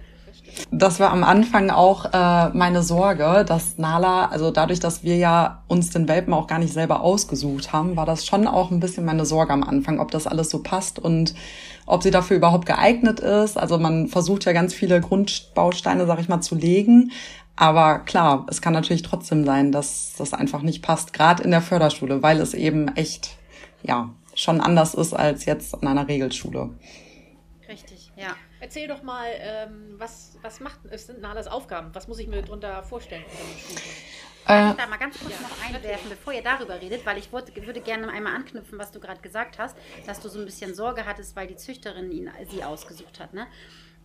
[0.70, 5.62] Das war am Anfang auch äh, meine Sorge, dass Nala, also dadurch, dass wir ja
[5.68, 9.04] uns den Welpen auch gar nicht selber ausgesucht haben, war das schon auch ein bisschen
[9.04, 11.34] meine Sorge am Anfang, ob das alles so passt und
[11.86, 13.58] ob sie dafür überhaupt geeignet ist.
[13.58, 17.10] Also man versucht ja ganz viele Grundbausteine, sag ich mal, zu legen.
[17.56, 21.62] Aber klar, es kann natürlich trotzdem sein, dass das einfach nicht passt, gerade in der
[21.62, 23.36] Förderschule, weil es eben echt,
[23.82, 26.70] ja, schon anders ist als jetzt an einer Regelschule.
[27.68, 28.34] Richtig, ja.
[28.64, 31.94] Erzähl doch mal, ähm, was, was macht, es sind Nalas Aufgaben?
[31.94, 33.82] Was muss ich mir darunter vorstellen Schulhund?
[34.46, 37.30] Darf ich da mal ganz kurz ja, noch einwerfen, bevor ihr darüber redet, weil ich
[37.30, 40.74] wollte, würde gerne einmal anknüpfen, was du gerade gesagt hast, dass du so ein bisschen
[40.74, 43.34] Sorge hattest, weil die Züchterin ihn, sie ausgesucht hat.
[43.34, 43.46] Ne?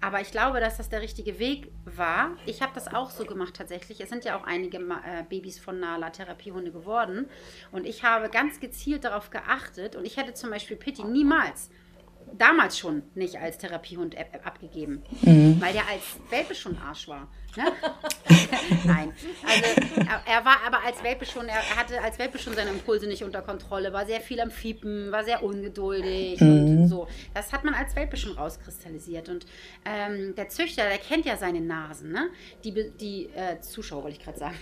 [0.01, 2.31] Aber ich glaube, dass das der richtige Weg war.
[2.45, 4.01] Ich habe das auch so gemacht tatsächlich.
[4.01, 7.29] Es sind ja auch einige äh, Babys von Nala Therapiehunde geworden.
[7.71, 9.95] Und ich habe ganz gezielt darauf geachtet.
[9.95, 11.69] Und ich hätte zum Beispiel Pitti niemals
[12.37, 15.59] damals schon nicht als Therapiehund abgegeben, mhm.
[15.59, 17.27] weil der als Welpe schon Arsch war.
[17.55, 17.63] Ne?
[18.85, 19.11] Nein,
[19.43, 23.23] also er war aber als Welpe schon, er hatte als Welpe schon seine Impulse nicht
[23.23, 26.81] unter Kontrolle, war sehr viel am Fiepen, war sehr ungeduldig mhm.
[26.81, 27.07] und so.
[27.33, 29.29] Das hat man als Welpe schon rauskristallisiert.
[29.29, 29.45] Und
[29.85, 32.29] ähm, der Züchter, der kennt ja seine Nasen, ne?
[32.63, 34.55] Die, die äh, Zuschauer, wollte ich gerade sagen,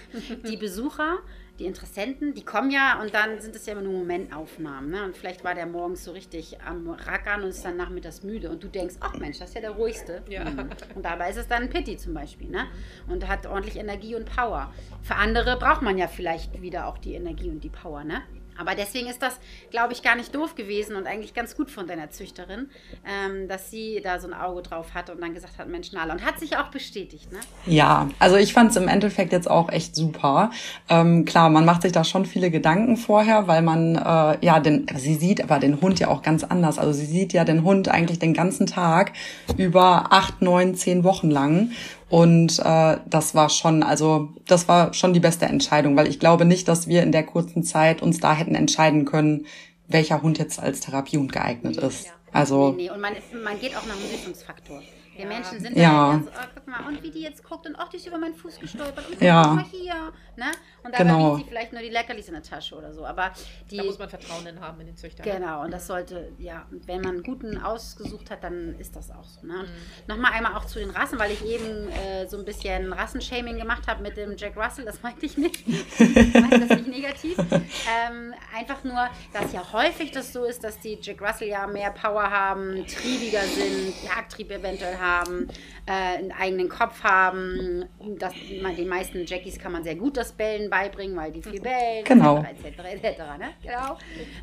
[0.48, 1.20] die Besucher
[1.60, 4.92] die Interessenten, die kommen ja und dann sind es ja immer nur Momentaufnahmen.
[4.92, 5.04] Ne?
[5.04, 8.64] Und vielleicht war der morgens so richtig am Rackern und ist dann nachmittags müde und
[8.64, 10.24] du denkst, ach Mensch, das ist ja der ruhigste.
[10.30, 10.46] Ja.
[10.46, 10.70] Mhm.
[10.96, 12.50] Und dabei ist es dann ein Pitti zum Beispiel.
[12.50, 12.68] Ne?
[13.08, 14.72] Und hat ordentlich Energie und Power.
[15.02, 18.04] Für andere braucht man ja vielleicht wieder auch die Energie und die Power.
[18.04, 18.22] Ne?
[18.58, 19.40] Aber deswegen ist das,
[19.72, 22.70] glaube ich, gar nicht doof gewesen und eigentlich ganz gut von deiner Züchterin,
[23.06, 26.14] ähm, dass sie da so ein Auge drauf hat und dann gesagt hat, Mensch, Nala.
[26.14, 27.40] Und hat sich auch bestätigt, ne?
[27.66, 30.52] Ja, also ich fand es im Endeffekt jetzt auch echt super.
[30.90, 34.88] Ähm, klar, man macht sich da schon viele Gedanken vorher, weil man, äh, ja, den,
[34.96, 36.80] sie sieht aber den Hund ja auch ganz anders.
[36.80, 39.14] Also sie sieht ja den Hund eigentlich den ganzen Tag
[39.58, 41.72] über acht, neun, zehn Wochen lang.
[42.10, 46.46] Und äh, das war schon, also das war schon die beste Entscheidung, weil ich glaube
[46.46, 49.46] nicht, dass wir in der kurzen Zeit uns da hätten entscheiden können,
[49.88, 52.06] welcher Hund jetzt als Therapiehund geeignet ist.
[52.06, 52.12] Ja.
[52.32, 52.90] Also nee, nee.
[52.90, 54.82] und man, man geht auch nach dem Süßungsfaktor.
[55.18, 55.30] Wir ja.
[55.30, 56.12] Menschen sind ja.
[56.12, 58.18] dann so, oh, guck mal, und wie die jetzt guckt und oh, die ist über
[58.18, 59.44] meinen Fuß gestolpert und ja.
[59.44, 60.14] guck mal hier.
[60.36, 60.52] Ne?
[60.84, 61.36] Und dabei genau.
[61.36, 63.06] liegt sie vielleicht nur die Leckerlis in der Tasche oder so.
[63.06, 63.32] Aber
[63.72, 65.24] die, da muss man Vertrauen in haben in den Züchter.
[65.24, 69.26] Genau, und das sollte, ja, wenn man einen guten ausgesucht hat, dann ist das auch
[69.26, 69.46] so.
[69.46, 69.64] Ne?
[69.64, 69.68] Mhm.
[70.08, 73.88] Nochmal einmal auch zu den Rassen, weil ich eben äh, so ein bisschen Rassenshaming gemacht
[73.88, 75.68] habe mit dem Jack Russell, das meinte ich nicht.
[75.68, 77.38] ich meinte das nicht negativ.
[77.40, 81.92] Ähm, einfach nur, dass ja häufig das so ist, dass die Jack Russell ja mehr
[81.92, 85.07] Power haben, triebiger sind, Jagdtrieb eventuell haben,
[85.86, 87.86] äh, einen eigenen Kopf haben.
[88.18, 92.04] Das, den meisten Jackies kann man sehr gut das Bellen beibringen, weil die viel bellen,
[92.04, 92.38] genau.
[92.40, 92.66] etc.
[92.66, 93.20] etc., etc.
[93.40, 93.50] Ne?
[93.62, 93.98] genau.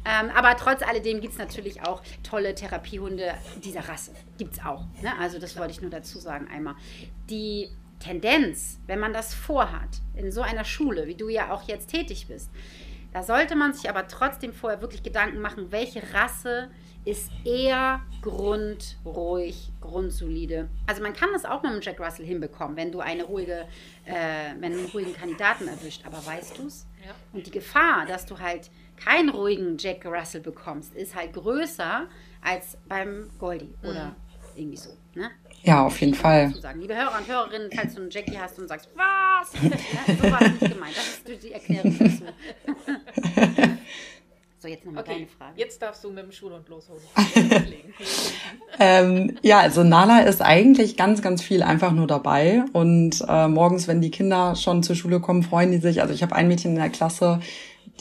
[0.05, 4.13] Ähm, aber trotz alledem gibt es natürlich auch tolle Therapiehunde dieser Rasse.
[4.39, 4.85] Gibt es auch.
[5.03, 5.13] Ne?
[5.21, 6.75] Also das wollte ich nur dazu sagen einmal.
[7.31, 7.69] Die
[8.01, 12.27] Tendenz, wenn man das vorhat, in so einer Schule, wie du ja auch jetzt tätig
[12.29, 12.51] bist,
[13.13, 16.69] da sollte man sich aber trotzdem vorher wirklich Gedanken machen, welche Rasse
[17.05, 20.69] ist eher grundruhig, grundsolide.
[20.87, 23.67] Also man kann das auch mit einem Jack Russell hinbekommen, wenn du eine ruhige,
[24.07, 26.03] äh, wenn du einen ruhigen Kandidaten erwischt.
[26.07, 26.87] Aber weißt du es?
[27.05, 27.13] Ja.
[27.33, 32.07] Und die Gefahr, dass du halt keinen ruhigen Jack Russell bekommst, ist halt größer
[32.41, 33.89] als beim Goldie mhm.
[33.89, 34.17] oder
[34.57, 34.91] irgendwie so.
[35.15, 35.31] Ne?
[35.63, 36.53] Ja, auf jeden Fall.
[36.77, 39.53] Liebe Hörer und Hörerinnen, falls du einen Jackie hast und sagst, was?
[39.63, 40.97] ja, so war es nicht gemeint.
[40.97, 42.25] Das ist die Erklärung dazu.
[44.65, 45.53] So, jetzt nochmal okay, deine Frage.
[45.57, 47.03] Jetzt darfst du mit dem Schulhund losholen.
[48.81, 52.65] ähm, ja, also Nala ist eigentlich ganz, ganz viel einfach nur dabei.
[52.73, 56.01] Und äh, morgens, wenn die Kinder schon zur Schule kommen, freuen die sich.
[56.01, 57.41] Also ich habe ein Mädchen in der Klasse,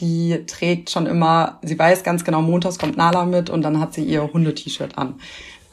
[0.00, 3.92] die trägt schon immer, sie weiß ganz genau, montags kommt Nala mit und dann hat
[3.92, 5.16] sie ihr Hunde-T-Shirt an.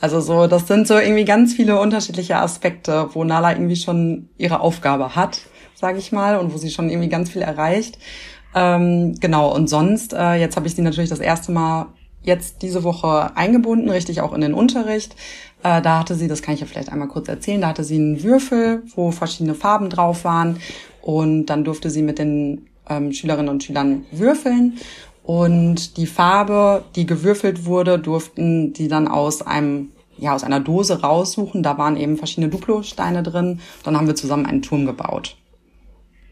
[0.01, 4.60] Also so, das sind so irgendwie ganz viele unterschiedliche Aspekte, wo Nala irgendwie schon ihre
[4.60, 5.39] Aufgabe hat,
[5.73, 7.97] sage ich mal, und wo sie schon irgendwie ganz viel erreicht.
[8.54, 11.88] Ähm, genau, und sonst, äh, jetzt habe ich sie natürlich das erste Mal
[12.24, 15.16] jetzt diese Woche eingebunden, richtig auch in den Unterricht.
[15.64, 17.96] Äh, da hatte sie, das kann ich ja vielleicht einmal kurz erzählen, da hatte sie
[17.96, 20.58] einen Würfel, wo verschiedene Farben drauf waren.
[21.02, 24.78] Und dann durfte sie mit den ähm, Schülerinnen und Schülern würfeln.
[25.24, 31.02] Und die Farbe, die gewürfelt wurde, durften die dann aus einem ja, aus einer Dose
[31.02, 31.64] raussuchen.
[31.64, 33.60] Da waren eben verschiedene Duplo-Steine drin.
[33.84, 35.36] Dann haben wir zusammen einen Turm gebaut.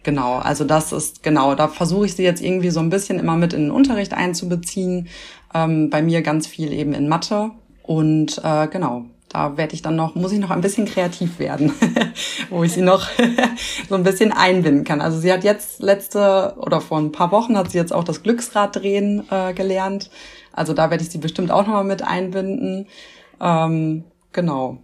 [0.04, 3.36] Genau, also das ist genau, da versuche ich sie jetzt irgendwie so ein bisschen immer
[3.36, 5.10] mit in den Unterricht einzubeziehen.
[5.54, 7.52] Ähm, bei mir ganz viel eben in Mathe.
[7.84, 11.72] Und äh, genau, da werde ich dann noch, muss ich noch ein bisschen kreativ werden,
[12.50, 13.08] wo ich sie noch
[13.90, 15.02] so ein bisschen einbinden kann.
[15.02, 18.24] Also sie hat jetzt letzte oder vor ein paar Wochen hat sie jetzt auch das
[18.24, 20.10] Glücksrad drehen äh, gelernt.
[20.52, 22.88] Also da werde ich sie bestimmt auch nochmal mit einbinden.
[23.40, 24.78] Ähm, genau.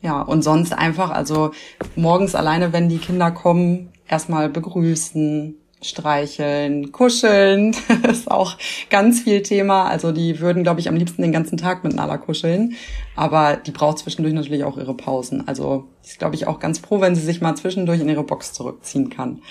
[0.00, 1.50] Ja, und sonst einfach, also
[1.96, 7.74] morgens alleine, wenn die Kinder kommen, erstmal begrüßen, streicheln, kuscheln.
[8.02, 8.56] Das ist auch
[8.90, 9.84] ganz viel Thema.
[9.88, 12.74] Also die würden, glaube ich, am liebsten den ganzen Tag mit Nala kuscheln.
[13.14, 15.46] Aber die braucht zwischendurch natürlich auch ihre Pausen.
[15.46, 18.24] Also die ist, glaube ich, auch ganz froh, wenn sie sich mal zwischendurch in ihre
[18.24, 19.42] Box zurückziehen kann.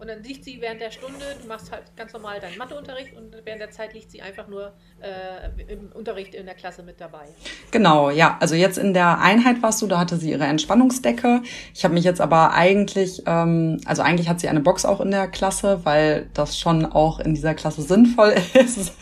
[0.00, 3.36] Und dann liegt sie während der Stunde, du machst halt ganz normal deinen Matheunterricht und
[3.44, 7.26] während der Zeit liegt sie einfach nur äh, im Unterricht in der Klasse mit dabei.
[7.70, 8.38] Genau, ja.
[8.40, 11.42] Also jetzt in der Einheit warst du, da hatte sie ihre Entspannungsdecke.
[11.74, 15.10] Ich habe mich jetzt aber eigentlich, ähm, also eigentlich hat sie eine Box auch in
[15.10, 18.94] der Klasse, weil das schon auch in dieser Klasse sinnvoll ist,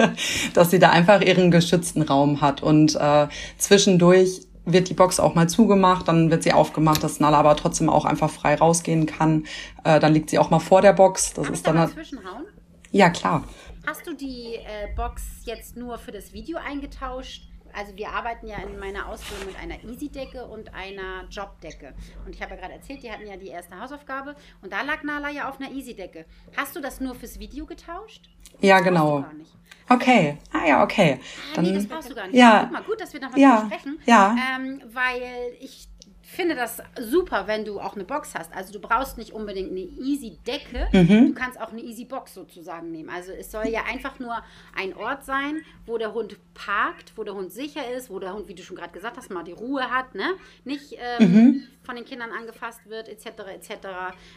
[0.54, 5.34] dass sie da einfach ihren geschützten Raum hat und äh, zwischendurch wird die Box auch
[5.34, 9.44] mal zugemacht, dann wird sie aufgemacht, dass Nala aber trotzdem auch einfach frei rausgehen kann.
[9.84, 11.32] Äh, dann liegt sie auch mal vor der Box.
[11.34, 12.44] Das Kann ist ich da dann mal halt- zwischenhauen?
[12.90, 13.44] ja klar.
[13.86, 17.47] Hast du die äh, Box jetzt nur für das Video eingetauscht?
[17.74, 21.94] Also wir arbeiten ja in meiner Ausbildung mit einer Easy-Decke und einer Jobdecke.
[22.26, 25.02] Und ich habe ja gerade erzählt, die hatten ja die erste Hausaufgabe und da lag
[25.02, 26.24] Nala ja auf einer Easy-Decke.
[26.56, 28.28] Hast du das nur fürs Video getauscht?
[28.60, 29.18] Ja, genau.
[29.18, 29.52] Du gar nicht.
[29.90, 30.38] Okay.
[30.52, 31.18] Ah ja, okay.
[31.56, 32.36] Ah, nee, das brauchst du gar nicht.
[32.36, 32.64] Ja.
[32.64, 33.98] Guck mal, gut, dass wir nochmal Ja, sprechen.
[34.06, 34.36] ja.
[34.56, 35.87] Ähm, weil ich
[36.30, 38.52] finde das super, wenn du auch eine Box hast.
[38.54, 40.88] Also du brauchst nicht unbedingt eine Easy-Decke.
[40.92, 41.28] Mhm.
[41.28, 43.08] Du kannst auch eine Easy-Box sozusagen nehmen.
[43.08, 44.36] Also es soll ja einfach nur
[44.76, 48.46] ein Ort sein, wo der Hund parkt, wo der Hund sicher ist, wo der Hund,
[48.46, 50.34] wie du schon gerade gesagt hast, mal die Ruhe hat, ne?
[50.64, 51.62] Nicht ähm, Mhm.
[51.88, 53.26] Von den Kindern angefasst wird, etc.
[53.54, 53.70] etc.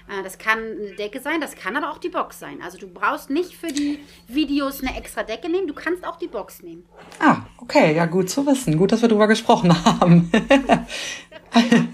[0.08, 2.62] Äh, das kann eine Decke sein, das kann aber auch die Box sein.
[2.62, 6.30] Also du brauchst nicht für die Videos eine extra Decke nehmen, du kannst auch die
[6.30, 6.86] Box nehmen.
[7.20, 7.94] Ah, okay.
[7.94, 8.78] Ja, gut zu wissen.
[8.78, 10.32] Gut, dass wir drüber gesprochen haben.
[11.52, 11.92] Haben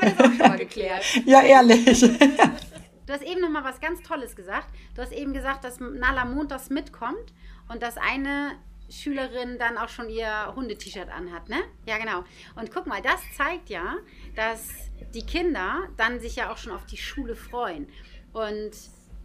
[0.00, 1.04] wir das auch schon mal geklärt.
[1.26, 2.00] ja, ehrlich.
[2.00, 4.66] Du hast eben noch mal was ganz Tolles gesagt.
[4.96, 7.32] Du hast eben gesagt, dass Nala montags mitkommt
[7.68, 8.56] und dass eine
[8.90, 11.62] Schülerin dann auch schon ihr Hunde-T-Shirt anhat, ne?
[11.86, 12.24] Ja, genau.
[12.56, 13.96] Und guck mal, das zeigt ja,
[14.34, 14.68] dass
[15.14, 17.88] die Kinder dann sich ja auch schon auf die Schule freuen.
[18.32, 18.72] Und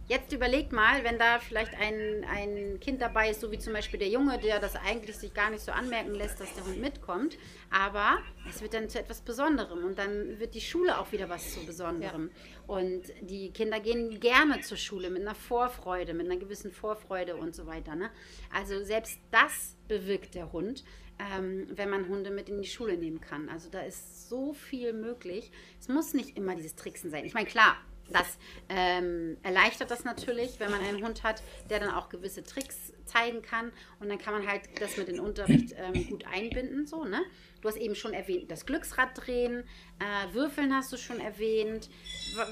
[0.08, 3.98] jetzt überlegt mal, wenn da vielleicht ein, ein Kind dabei ist, so wie zum Beispiel
[3.98, 7.36] der Junge, der das eigentlich sich gar nicht so anmerken lässt, dass der Hund mitkommt,
[7.70, 11.52] aber es wird dann zu etwas Besonderem und dann wird die Schule auch wieder was
[11.52, 12.30] zu Besonderem.
[12.66, 17.54] Und die Kinder gehen gerne zur Schule mit einer Vorfreude, mit einer gewissen Vorfreude und
[17.54, 17.94] so weiter.
[17.94, 18.10] Ne?
[18.52, 20.84] Also selbst das bewirkt der Hund,
[21.18, 23.48] ähm, wenn man Hunde mit in die Schule nehmen kann.
[23.48, 25.50] Also da ist so viel möglich.
[25.80, 27.24] Es muss nicht immer dieses Tricksen sein.
[27.24, 27.76] Ich meine, klar,
[28.10, 28.38] das
[28.68, 33.42] ähm, erleichtert das natürlich, wenn man einen Hund hat, der dann auch gewisse Tricks zeigen
[33.42, 33.72] kann.
[34.00, 36.86] Und dann kann man halt das mit den Unterricht ähm, gut einbinden.
[36.86, 37.22] So, ne?
[37.60, 39.64] Du hast eben schon erwähnt, das Glücksrad drehen,
[39.98, 41.88] äh, Würfeln hast du schon erwähnt.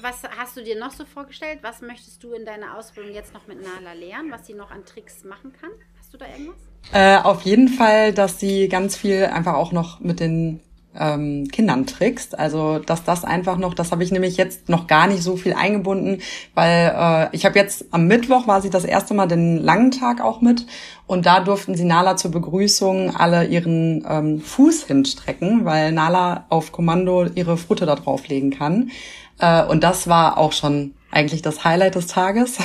[0.01, 1.59] Was hast du dir noch so vorgestellt?
[1.61, 4.83] Was möchtest du in deiner Ausbildung jetzt noch mit Nala lernen, was sie noch an
[4.85, 5.69] Tricks machen kann?
[5.99, 6.57] Hast du da irgendwas?
[6.91, 10.59] Äh, auf jeden Fall, dass sie ganz viel einfach auch noch mit den
[10.99, 12.37] ähm, Kindern trickst.
[12.37, 15.53] Also dass das einfach noch, das habe ich nämlich jetzt noch gar nicht so viel
[15.53, 16.21] eingebunden,
[16.53, 20.21] weil äh, ich habe jetzt am Mittwoch war sie das erste Mal den langen Tag
[20.21, 20.65] auch mit
[21.07, 26.71] und da durften sie Nala zur Begrüßung alle ihren ähm, Fuß hinstrecken, weil Nala auf
[26.71, 28.91] Kommando ihre Pfote da drauflegen kann.
[29.39, 32.57] Äh, und das war auch schon eigentlich das Highlight des Tages.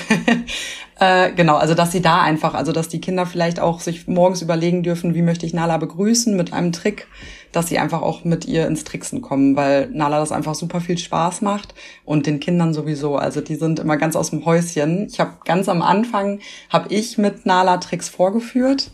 [1.01, 4.43] äh, genau, also dass sie da einfach, also dass die Kinder vielleicht auch sich morgens
[4.43, 7.07] überlegen dürfen, wie möchte ich Nala begrüßen mit einem Trick,
[7.53, 10.99] dass sie einfach auch mit ihr ins Tricksen kommen, weil Nala das einfach super viel
[10.99, 13.17] Spaß macht und den Kindern sowieso.
[13.17, 15.07] Also die sind immer ganz aus dem Häuschen.
[15.07, 18.91] Ich habe ganz am Anfang habe ich mit Nala Tricks vorgeführt,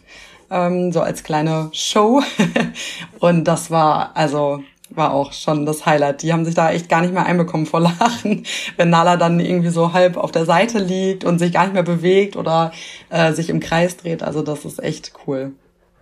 [0.51, 2.23] ähm, so als kleine Show
[3.21, 6.23] und das war also war auch schon das Highlight.
[6.23, 8.45] Die haben sich da echt gar nicht mehr einbekommen vor Lachen,
[8.77, 11.83] wenn Nala dann irgendwie so halb auf der Seite liegt und sich gar nicht mehr
[11.83, 12.73] bewegt oder
[13.11, 14.23] äh, sich im Kreis dreht.
[14.23, 15.53] Also das ist echt cool.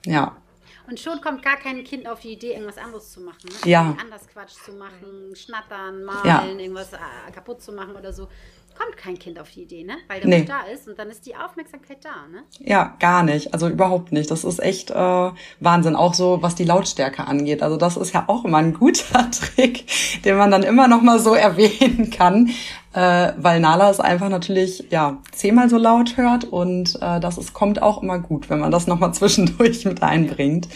[0.07, 0.37] Ja.
[0.89, 3.49] Und schon kommt gar kein Kind auf die Idee, irgendwas anderes zu machen.
[3.64, 3.70] Ne?
[3.70, 3.97] Ja.
[4.01, 6.45] Anders Quatsch zu machen, schnattern, malen, Ja.
[6.47, 6.99] irgendwas äh,
[7.32, 8.28] kaputt zu machen oder so.
[8.76, 9.95] Kommt kein Kind auf die Idee, ne?
[10.09, 10.45] Weil der Nee.
[10.45, 12.43] Da ist und dann ist die Aufmerksamkeit da, ne?
[12.59, 13.55] Ja, gar nicht.
[13.55, 14.28] Also überhaupt nicht.
[14.32, 15.30] Das ist echt äh,
[15.61, 15.95] Wahnsinn.
[15.95, 17.62] Auch so, was die Lautstärke angeht.
[17.62, 19.87] Also das ist ja auch immer ein guter Trick,
[20.24, 22.51] den man dann immer noch mal so erwähnen kann.
[22.95, 27.53] Äh, weil Nala es einfach natürlich ja zehnmal so laut hört und äh, das ist,
[27.53, 30.69] kommt auch immer gut, wenn man das noch mal zwischendurch mit einbringt.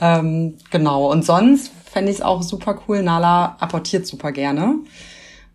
[0.00, 1.10] Ähm, genau.
[1.10, 3.02] Und sonst fände ich es auch super cool.
[3.02, 4.80] Nala apportiert super gerne,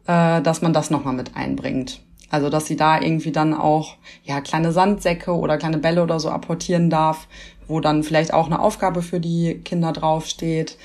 [0.08, 2.02] äh, dass man das nochmal mit einbringt.
[2.30, 6.30] Also, dass sie da irgendwie dann auch, ja, kleine Sandsäcke oder kleine Bälle oder so
[6.30, 7.28] apportieren darf,
[7.68, 10.78] wo dann vielleicht auch eine Aufgabe für die Kinder draufsteht,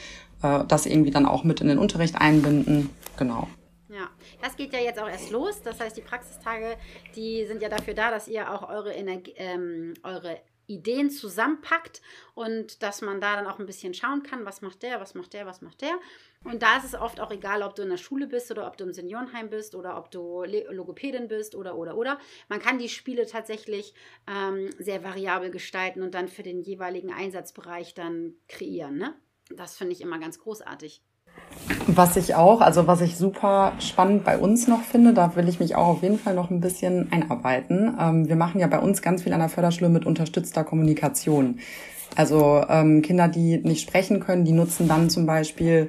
[0.43, 2.91] äh, das irgendwie dann auch mit in den Unterricht einbinden.
[3.17, 3.47] Genau.
[4.47, 5.61] Das geht ja jetzt auch erst los.
[5.61, 6.77] Das heißt, die Praxistage,
[7.17, 12.01] die sind ja dafür da, dass ihr auch eure, Energie, ähm, eure Ideen zusammenpackt
[12.35, 15.33] und dass man da dann auch ein bisschen schauen kann, was macht der, was macht
[15.33, 15.99] der, was macht der.
[16.45, 18.77] Und da ist es oft auch egal, ob du in der Schule bist oder ob
[18.77, 22.21] du im Seniorenheim bist oder ob du Logopädin bist oder, oder, oder.
[22.49, 23.95] Man kann die Spiele tatsächlich
[24.29, 28.97] ähm, sehr variabel gestalten und dann für den jeweiligen Einsatzbereich dann kreieren.
[28.97, 29.13] Ne?
[29.51, 31.03] Das finde ich immer ganz großartig.
[31.89, 35.59] Was ich auch, also was ich super spannend bei uns noch finde, da will ich
[35.59, 37.97] mich auch auf jeden Fall noch ein bisschen einarbeiten.
[38.01, 41.59] Ähm, wir machen ja bei uns ganz viel an der Förderschule mit unterstützter Kommunikation.
[42.15, 45.89] Also ähm, Kinder, die nicht sprechen können, die nutzen dann zum Beispiel,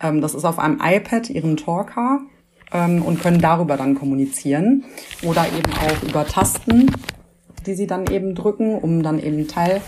[0.00, 2.20] ähm, das ist auf einem iPad, ihren Talker
[2.72, 4.84] ähm, und können darüber dann kommunizieren.
[5.22, 6.90] Oder eben auch über Tasten,
[7.64, 9.80] die sie dann eben drücken, um dann eben teil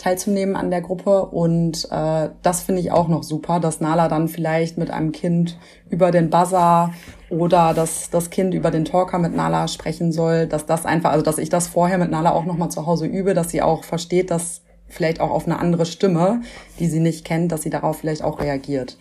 [0.00, 1.26] teilzunehmen an der Gruppe.
[1.26, 5.58] Und äh, das finde ich auch noch super, dass Nala dann vielleicht mit einem Kind
[5.90, 6.92] über den Buzzer
[7.28, 11.22] oder dass das Kind über den Talker mit Nala sprechen soll, dass das einfach, also
[11.24, 14.30] dass ich das vorher mit Nala auch nochmal zu Hause übe, dass sie auch versteht,
[14.30, 16.40] dass vielleicht auch auf eine andere Stimme,
[16.78, 18.96] die sie nicht kennt, dass sie darauf vielleicht auch reagiert.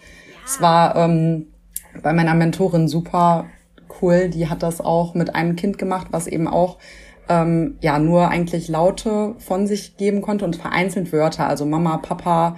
[0.45, 1.47] Es war ähm,
[2.03, 3.45] bei meiner Mentorin super
[4.01, 6.77] cool, die hat das auch mit einem Kind gemacht, was eben auch
[7.29, 12.57] ähm, ja nur eigentlich Laute von sich geben konnte und vereinzelt Wörter, also Mama, Papa,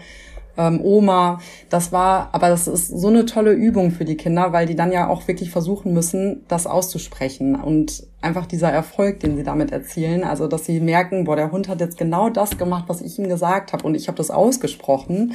[0.58, 1.40] ähm, Oma.
[1.70, 4.92] Das war, aber das ist so eine tolle Übung für die Kinder, weil die dann
[4.92, 10.24] ja auch wirklich versuchen müssen, das auszusprechen und einfach dieser Erfolg, den sie damit erzielen,
[10.24, 13.28] also dass sie merken, boah, der Hund hat jetzt genau das gemacht, was ich ihm
[13.28, 15.34] gesagt habe und ich habe das ausgesprochen.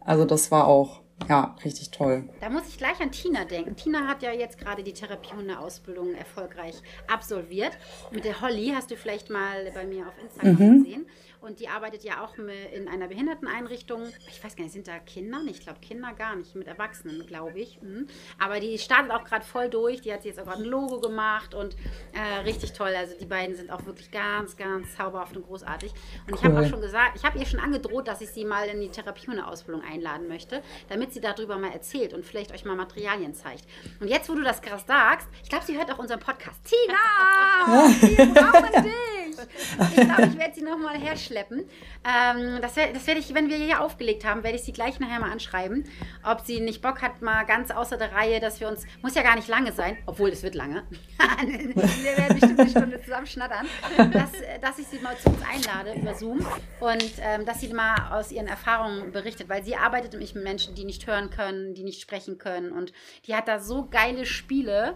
[0.00, 2.28] Also das war auch ja richtig toll.
[2.40, 3.76] Da muss ich gleich an Tina denken.
[3.76, 6.74] Tina hat ja jetzt gerade die Therapiehunde-Ausbildung erfolgreich
[7.08, 7.76] absolviert.
[8.10, 11.06] Mit der Holly hast du vielleicht mal bei mir auf Instagram gesehen.
[11.46, 14.02] Und die arbeitet ja auch in einer Behinderteneinrichtung.
[14.28, 15.40] Ich weiß gar nicht, sind da Kinder?
[15.46, 17.80] Ich glaube Kinder gar nicht, mit Erwachsenen, glaube ich.
[17.80, 18.08] Mhm.
[18.38, 20.00] Aber die startet auch gerade voll durch.
[20.00, 21.76] Die hat jetzt auch gerade ein Logo gemacht und
[22.12, 22.92] äh, richtig toll.
[22.96, 25.92] Also die beiden sind auch wirklich ganz, ganz zauberhaft und großartig.
[26.26, 26.64] Und ich habe Cool.
[26.64, 29.82] auch schon gesagt, ich habe ihr schon angedroht, dass ich sie mal in die Therapiehunde-Ausbildung
[29.84, 33.64] einladen möchte, damit sie darüber mal erzählt und vielleicht euch mal Materialien zeigt.
[34.00, 36.60] Und jetzt, wo du das gerade sagst, ich glaube, sie hört auch unseren Podcast.
[36.64, 37.88] Tina!
[38.00, 39.25] Wir brauchen dich!
[39.96, 41.64] Ich glaube, ich werde sie nochmal herschleppen.
[42.04, 45.00] Ähm, das werde das werd ich, wenn wir hier aufgelegt haben, werde ich sie gleich
[45.00, 45.84] nachher mal anschreiben,
[46.24, 49.22] ob sie nicht Bock hat, mal ganz außer der Reihe, dass wir uns, muss ja
[49.22, 50.84] gar nicht lange sein, obwohl es wird lange.
[51.46, 53.66] wir werden bestimmt eine Stunde zusammen schnattern,
[54.12, 54.30] dass,
[54.60, 56.46] dass ich sie mal zu uns einlade über Zoom
[56.80, 60.74] und ähm, dass sie mal aus ihren Erfahrungen berichtet, weil sie arbeitet nämlich mit Menschen,
[60.74, 62.92] die nicht hören können, die nicht sprechen können und
[63.26, 64.94] die hat da so geile Spiele.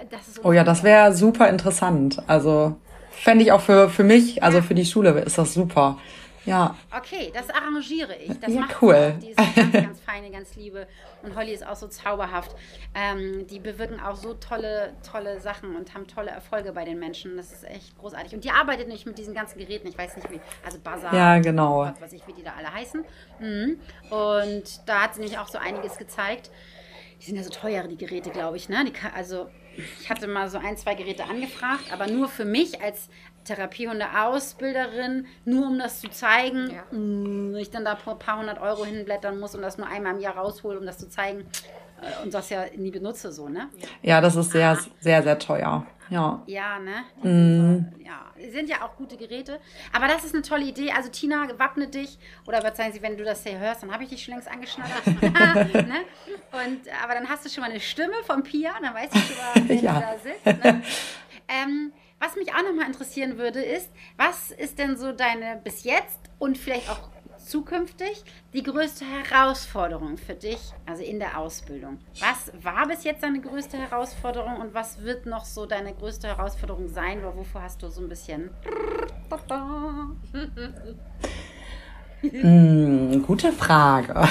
[0.00, 2.22] äh, Das ist Oh ja, das wäre super interessant.
[2.26, 2.76] Also
[3.20, 5.98] fände ich auch für, für mich, also für die Schule ist das super.
[6.46, 8.40] Ja, Okay, das arrangiere ich.
[8.40, 9.14] Das Ja, macht cool.
[9.22, 10.86] Die ist ganz, ganz feine, ganz liebe.
[11.22, 12.56] Und Holly ist auch so zauberhaft.
[12.94, 17.36] Ähm, die bewirken auch so tolle, tolle Sachen und haben tolle Erfolge bei den Menschen.
[17.36, 18.34] Das ist echt großartig.
[18.34, 19.86] Und die arbeitet nicht mit diesen ganzen Geräten.
[19.86, 20.40] Ich weiß nicht wie.
[20.64, 21.14] Also Buzzer.
[21.14, 21.80] Ja, genau.
[21.80, 23.04] Was weiß ich, wie die da alle heißen.
[23.38, 23.78] Mhm.
[24.08, 26.50] Und da hat sie nämlich auch so einiges gezeigt.
[27.20, 28.70] Die sind ja so teuer, die Geräte, glaube ich.
[28.70, 28.82] Ne?
[28.86, 33.08] Die also ich hatte mal so ein, zwei Geräte angefragt, aber nur für mich als
[33.44, 36.84] Therapiehunde-Ausbilderin, nur um das zu zeigen, Ja.
[36.96, 40.20] mh, ich dann da ein paar hundert Euro hinblättern muss und das nur einmal im
[40.20, 41.46] Jahr raushole, um das zu zeigen
[42.24, 43.68] und das ja nie benutze, so, ne?
[44.02, 45.86] ja, das ist sehr, sehr, sehr teuer.
[46.10, 46.42] Ja.
[46.46, 47.04] Ja, ne?
[47.22, 49.60] Sind so, ja, sind ja auch gute Geräte.
[49.92, 50.90] Aber das ist eine tolle Idee.
[50.90, 52.18] Also Tina, wappne dich.
[52.48, 55.06] Oder verzeihen Sie, wenn du das hier hörst, dann habe ich dich schon längst angeschnattert.
[55.86, 56.00] ne?
[56.50, 58.72] Und, aber dann hast du schon mal eine Stimme von Pia.
[58.82, 60.00] Dann weißt du schon mal, wer Ja.
[60.00, 60.64] da sitzt.
[60.64, 60.82] Ne?
[61.46, 66.18] ähm, was mich auch nochmal interessieren würde, ist, was ist denn so deine bis jetzt
[66.40, 67.08] und vielleicht auch
[67.46, 71.98] zukünftig die größte Herausforderung für dich, also in der Ausbildung?
[72.20, 76.88] Was war bis jetzt deine größte Herausforderung und was wird noch so deine größte Herausforderung
[76.88, 77.20] sein?
[77.20, 78.50] Oder wovor hast du so ein bisschen.
[82.22, 84.28] hm, gute Frage.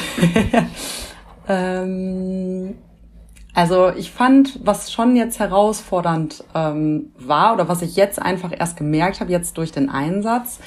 [1.48, 2.76] ähm,
[3.54, 8.78] also ich fand, was schon jetzt herausfordernd ähm, war oder was ich jetzt einfach erst
[8.78, 10.60] gemerkt habe, jetzt durch den Einsatz,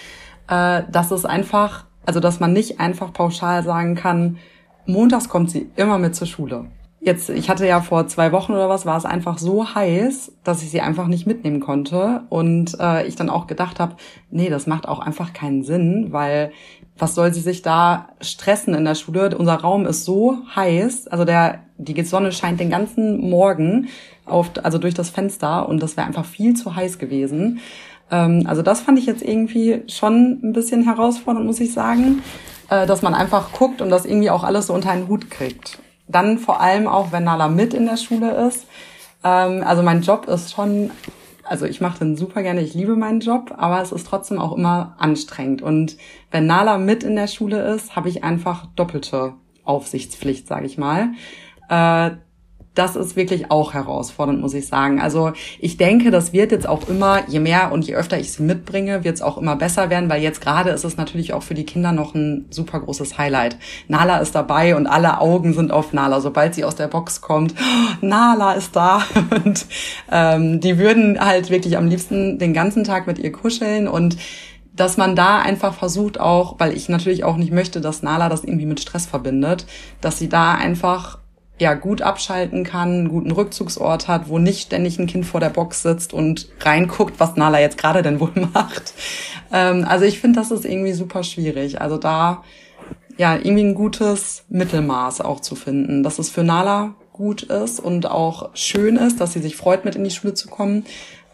[0.49, 4.39] äh, dass es einfach, also dass man nicht einfach pauschal sagen kann,
[4.87, 6.67] montags kommt sie immer mit zur Schule.
[7.05, 10.63] Jetzt, ich hatte ja vor zwei Wochen oder was, war es einfach so heiß, dass
[10.63, 12.23] ich sie einfach nicht mitnehmen konnte.
[12.29, 13.97] Und äh, ich dann auch gedacht habe,
[14.31, 16.53] nee, das macht auch einfach keinen Sinn, weil
[16.97, 19.37] was soll sie sich da stressen in der Schule?
[19.37, 23.89] Unser Raum ist so heiß, also der, die Sonne scheint den ganzen Morgen
[24.25, 27.59] auf, also durch das Fenster und das wäre einfach viel zu heiß gewesen.
[28.13, 32.23] Ähm, also das fand ich jetzt irgendwie schon ein bisschen herausfordernd, muss ich sagen,
[32.69, 35.81] äh, dass man einfach guckt und das irgendwie auch alles so unter einen Hut kriegt.
[36.07, 38.67] Dann vor allem auch, wenn Nala mit in der Schule ist.
[39.25, 40.91] Ähm, also mein Job ist schon,
[41.45, 44.57] also ich mache den super gerne, ich liebe meinen Job, aber es ist trotzdem auch
[44.57, 45.63] immer anstrengend.
[45.63, 45.97] Und
[46.31, 49.35] wenn Nala mit in der Schule ist, habe ich einfach doppelte
[49.65, 51.13] Aufsichtspflicht, sage ich mal.
[51.69, 52.11] Äh,
[52.75, 55.01] das ist wirklich auch herausfordernd, muss ich sagen.
[55.01, 58.43] Also ich denke, das wird jetzt auch immer, je mehr und je öfter ich sie
[58.43, 61.55] mitbringe, wird es auch immer besser werden, weil jetzt gerade ist es natürlich auch für
[61.55, 63.59] die Kinder noch ein super großes Highlight.
[63.89, 66.21] Nala ist dabei und alle Augen sind auf Nala.
[66.21, 69.03] Sobald sie aus der Box kommt, oh, Nala ist da.
[69.45, 69.67] Und
[70.11, 74.17] ähm, die würden halt wirklich am liebsten den ganzen Tag mit ihr kuscheln und
[74.75, 78.45] dass man da einfach versucht auch, weil ich natürlich auch nicht möchte, dass Nala das
[78.45, 79.67] irgendwie mit Stress verbindet,
[80.01, 81.19] dass sie da einfach
[81.63, 85.49] ja gut abschalten kann, einen guten Rückzugsort hat, wo nicht ständig ein Kind vor der
[85.49, 88.93] Box sitzt und reinguckt, was Nala jetzt gerade denn wohl macht.
[89.53, 91.81] Ähm, also ich finde, das ist irgendwie super schwierig.
[91.81, 92.43] Also da
[93.17, 98.11] ja irgendwie ein gutes Mittelmaß auch zu finden, dass es für Nala gut ist und
[98.11, 100.85] auch schön ist, dass sie sich freut, mit in die Schule zu kommen,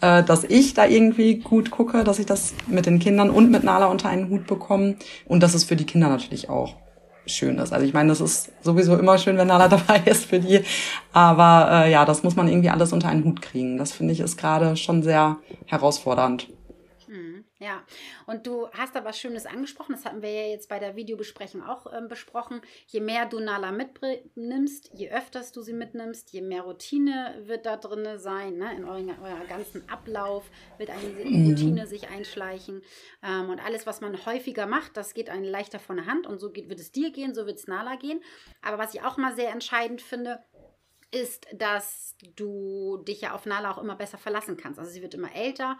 [0.02, 3.64] äh, dass ich da irgendwie gut gucke, dass ich das mit den Kindern und mit
[3.64, 6.74] Nala unter einen Hut bekomme und das ist für die Kinder natürlich auch
[7.28, 7.72] schön ist.
[7.72, 10.60] Also ich meine, das ist sowieso immer schön, wenn Nala dabei ist für die.
[11.12, 13.78] Aber äh, ja, das muss man irgendwie alles unter einen Hut kriegen.
[13.78, 16.48] Das finde ich ist gerade schon sehr herausfordernd.
[17.60, 17.82] Ja,
[18.28, 21.62] und du hast da was Schönes angesprochen, das hatten wir ja jetzt bei der Videobesprechung
[21.62, 22.60] auch ähm, besprochen.
[22.86, 27.78] Je mehr du Nala mitnimmst, je öfters du sie mitnimmst, je mehr Routine wird da
[27.78, 28.58] drin sein.
[28.58, 28.76] Ne?
[28.76, 30.44] In eurem, eurer ganzen Ablauf
[30.76, 31.48] wird eine mhm.
[31.48, 32.82] Routine sich einschleichen.
[33.22, 36.26] Ähm, und alles, was man häufiger macht, das geht einem leichter von der Hand.
[36.26, 38.20] Und so geht, wird es dir gehen, so wird es Nala gehen.
[38.60, 40.44] Aber was ich auch mal sehr entscheidend finde,
[41.10, 44.78] ist, dass du dich ja auf Nala auch immer besser verlassen kannst.
[44.78, 45.78] Also sie wird immer älter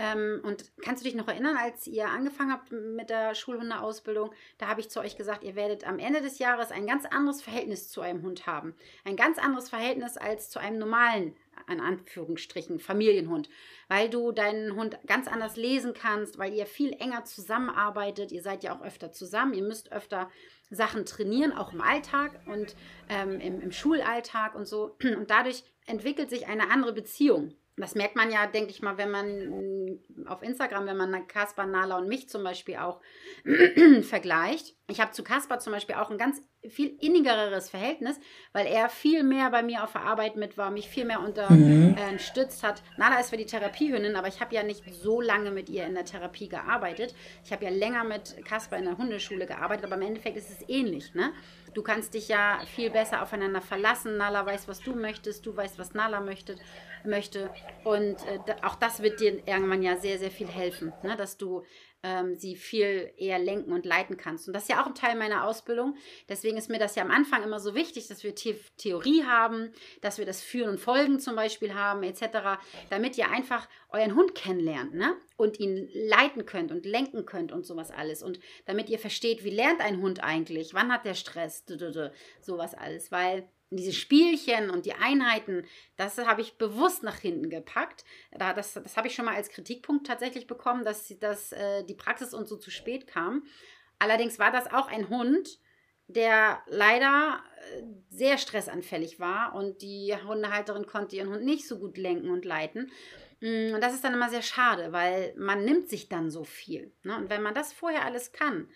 [0.00, 4.68] ähm, und kannst du dich noch erinnern, als ihr angefangen habt mit der Schulhundeausbildung, da
[4.68, 7.90] habe ich zu euch gesagt, ihr werdet am Ende des Jahres ein ganz anderes Verhältnis
[7.90, 8.76] zu eurem Hund haben.
[9.04, 11.34] Ein ganz anderes Verhältnis als zu einem normalen,
[11.66, 13.48] an Anführungsstrichen, Familienhund.
[13.88, 18.30] Weil du deinen Hund ganz anders lesen kannst, weil ihr viel enger zusammenarbeitet.
[18.30, 19.52] Ihr seid ja auch öfter zusammen.
[19.52, 20.30] Ihr müsst öfter
[20.70, 22.76] Sachen trainieren, auch im Alltag und
[23.08, 24.96] ähm, im, im Schulalltag und so.
[25.02, 29.10] Und dadurch entwickelt sich eine andere Beziehung das merkt man ja, denke ich mal, wenn
[29.10, 33.00] man mm, auf Instagram, wenn man Kaspar, Nala und mich zum Beispiel auch
[34.02, 34.76] vergleicht.
[34.88, 38.18] Ich habe zu Kaspar zum Beispiel auch ein ganz viel innigeres Verhältnis,
[38.52, 42.62] weil er viel mehr bei mir auf der Arbeit mit war, mich viel mehr unterstützt
[42.62, 42.66] mhm.
[42.66, 42.82] äh, hat.
[42.96, 45.94] Nala ist für die Therapiehündin, aber ich habe ja nicht so lange mit ihr in
[45.94, 47.14] der Therapie gearbeitet.
[47.44, 50.68] Ich habe ja länger mit Kaspar in der Hundeschule gearbeitet, aber im Endeffekt ist es
[50.68, 51.14] ähnlich.
[51.14, 51.32] Ne?
[51.74, 54.16] Du kannst dich ja viel besser aufeinander verlassen.
[54.16, 56.56] Nala weiß, was du möchtest, du weißt, was Nala möchte
[57.04, 57.50] möchte.
[57.84, 61.16] Und äh, auch das wird dir irgendwann ja sehr, sehr viel helfen, ne?
[61.16, 61.64] dass du
[62.02, 64.46] ähm, sie viel eher lenken und leiten kannst.
[64.46, 65.96] Und das ist ja auch ein Teil meiner Ausbildung.
[66.28, 69.72] Deswegen ist mir das ja am Anfang immer so wichtig, dass wir The Theorie haben,
[70.00, 74.34] dass wir das Führen und Folgen zum Beispiel haben, etc., damit ihr einfach euren Hund
[74.34, 75.16] kennenlernt ne?
[75.36, 78.22] und ihn leiten könnt und lenken könnt und sowas alles.
[78.22, 81.64] Und damit ihr versteht, wie lernt ein Hund eigentlich, wann hat der Stress,
[82.40, 83.10] sowas alles.
[83.10, 85.66] Weil diese Spielchen und die Einheiten,
[85.96, 88.04] das habe ich bewusst nach hinten gepackt.
[88.38, 92.32] Das, das habe ich schon mal als Kritikpunkt tatsächlich bekommen, dass, dass äh, die Praxis
[92.32, 93.44] uns so zu spät kam.
[93.98, 95.58] Allerdings war das auch ein Hund,
[96.06, 97.42] der leider
[97.74, 102.46] äh, sehr stressanfällig war und die Hundehalterin konnte ihren Hund nicht so gut lenken und
[102.46, 102.90] leiten.
[103.40, 106.92] Mm, und das ist dann immer sehr schade, weil man nimmt sich dann so viel.
[107.02, 107.16] Ne?
[107.16, 108.68] Und wenn man das vorher alles kann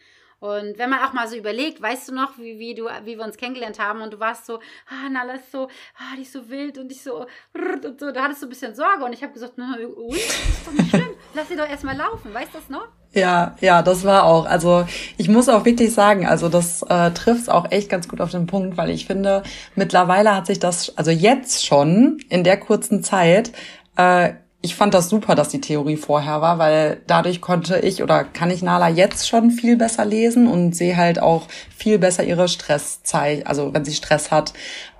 [0.43, 3.25] und wenn man auch mal so überlegt, weißt du noch, wie, wie, du, wie wir
[3.25, 6.51] uns kennengelernt haben und du warst so, ah, Nala ist so, ah, die ist so
[6.51, 9.33] wild und ich so, und so, da hattest du ein bisschen Sorge und ich habe
[9.33, 12.69] gesagt, na, und, ist doch nicht schlimm, lass sie doch erstmal laufen, weißt du das
[12.69, 12.89] noch?
[13.13, 14.47] Ja, ja, das war auch.
[14.47, 14.85] Also
[15.17, 18.49] ich muss auch wirklich sagen, also das äh, trifft auch echt ganz gut auf den
[18.49, 19.45] Punkt, weil ich finde,
[19.77, 23.53] mittlerweile hat sich das, also jetzt schon in der kurzen Zeit,
[23.97, 24.33] äh,
[24.65, 28.51] ich fand das super, dass die Theorie vorher war, weil dadurch konnte ich oder kann
[28.51, 33.47] ich Nala jetzt schon viel besser lesen und sehe halt auch viel besser ihre Stresszeit,
[33.49, 34.53] also wenn sie Stress hat.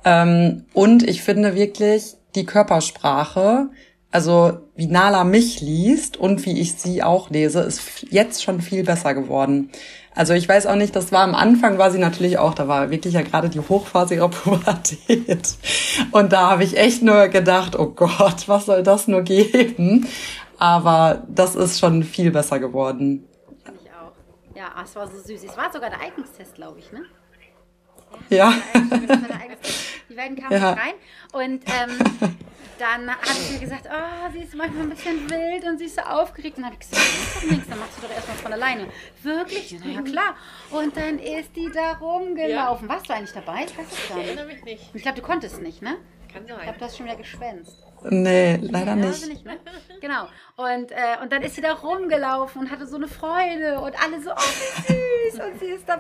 [0.05, 3.69] Ähm, und ich finde wirklich die Körpersprache,
[4.11, 8.83] also wie Nala mich liest und wie ich sie auch lese, ist jetzt schon viel
[8.83, 9.71] besser geworden.
[10.15, 12.91] Also ich weiß auch nicht, das war am Anfang war sie natürlich auch, da war
[12.91, 15.57] wirklich ja gerade die Hochphase ihrer Pubertät.
[16.11, 20.07] Und da habe ich echt nur gedacht, oh Gott, was soll das nur geben?
[20.59, 23.27] Aber das ist schon viel besser geworden.
[23.65, 24.13] Finde ich auch.
[24.55, 25.45] Ja, es war so süß.
[25.45, 27.03] Es war sogar der Eignungstest, glaube ich, ne?
[28.29, 28.53] Ja.
[30.09, 30.73] Die beiden kamen ja.
[30.73, 30.95] rein
[31.33, 32.37] und ähm,
[32.83, 35.95] dann hat sie mir gesagt, oh, sie ist manchmal ein bisschen wild und sie ist
[35.95, 36.57] so aufgeregt.
[36.57, 38.89] Und dann habe ich gesagt, mach doch nichts, dann machst du doch erstmal von alleine.
[39.23, 39.77] Wirklich?
[39.85, 40.37] Na ja, klar.
[40.71, 42.89] Und dann ist die da rumgelaufen.
[42.89, 42.95] Ja.
[42.95, 43.67] Warst du eigentlich dabei?
[43.67, 44.25] Ich weiß es gar nicht.
[44.25, 44.91] Ich erinnere mich nicht.
[44.95, 45.97] Ich glaube, du konntest nicht, ne?
[46.33, 46.57] Kann sein.
[46.57, 47.77] Ich glaube, du hast schon wieder geschwänzt.
[48.11, 49.29] Nee, leider nicht.
[49.29, 49.59] nicht ne?
[50.01, 50.27] Genau.
[50.57, 54.21] Und, äh, und dann ist sie da rumgelaufen und hatte so eine Freude und alle
[54.21, 55.41] so, oh, süß.
[55.41, 55.99] Und sie ist da.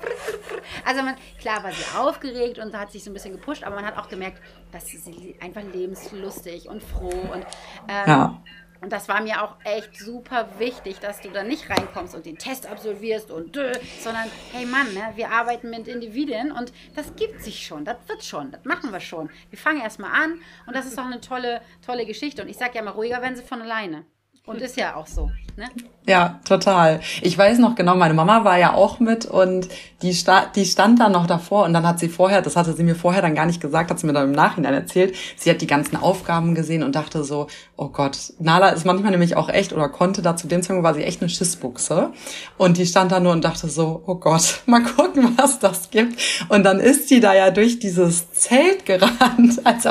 [0.85, 3.87] Also man, klar war sie aufgeregt und hat sich so ein bisschen gepusht, aber man
[3.87, 4.43] hat auch gemerkt,
[4.73, 7.47] dass sie einfach lebenslustig und froh und
[7.89, 8.43] ähm, ja.
[8.83, 12.37] Und das war mir auch echt super wichtig, dass du da nicht reinkommst und den
[12.37, 13.71] Test absolvierst und dö,
[14.01, 18.25] sondern hey Mann, ne, wir arbeiten mit Individuen und das gibt sich schon, das wird
[18.25, 19.31] schon, das machen wir schon.
[19.51, 22.43] Wir fangen erstmal an und das ist auch eine tolle, tolle Geschichte.
[22.43, 24.05] Und ich sage ja mal, ruhiger werden sie von alleine.
[24.45, 25.31] Und ist ja auch so.
[25.57, 25.69] Ne?
[26.07, 27.01] Ja, total.
[27.21, 29.69] Ich weiß noch genau, meine Mama war ja auch mit und
[30.03, 32.83] die, sta die stand da noch davor und dann hat sie vorher, das hatte sie
[32.83, 35.61] mir vorher dann gar nicht gesagt, hat sie mir dann im Nachhinein erzählt, sie hat
[35.61, 37.47] die ganzen Aufgaben gesehen und dachte so,
[37.77, 40.95] oh Gott, Nala ist manchmal nämlich auch echt oder konnte da zu dem Zeitpunkt war
[40.95, 42.11] sie echt eine Schissbuchse.
[42.59, 46.21] Und die stand da nur und dachte so, oh Gott, mal gucken, was das gibt.
[46.49, 49.91] Und dann ist sie da ja durch dieses Zelt gerannt, also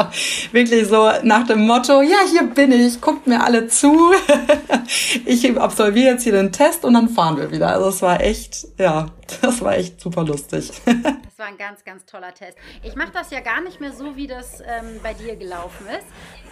[0.51, 4.11] wirklich so nach dem Motto, ja, hier bin ich, guckt mir alle zu,
[5.25, 7.69] ich absolviere jetzt hier den Test und dann fahren wir wieder.
[7.69, 9.07] Also es war echt, ja,
[9.41, 10.71] das war echt super lustig.
[11.31, 12.55] Das war ein ganz, ganz toller Test.
[12.83, 16.05] Ich mache das ja gar nicht mehr so, wie das ähm, bei dir gelaufen ist.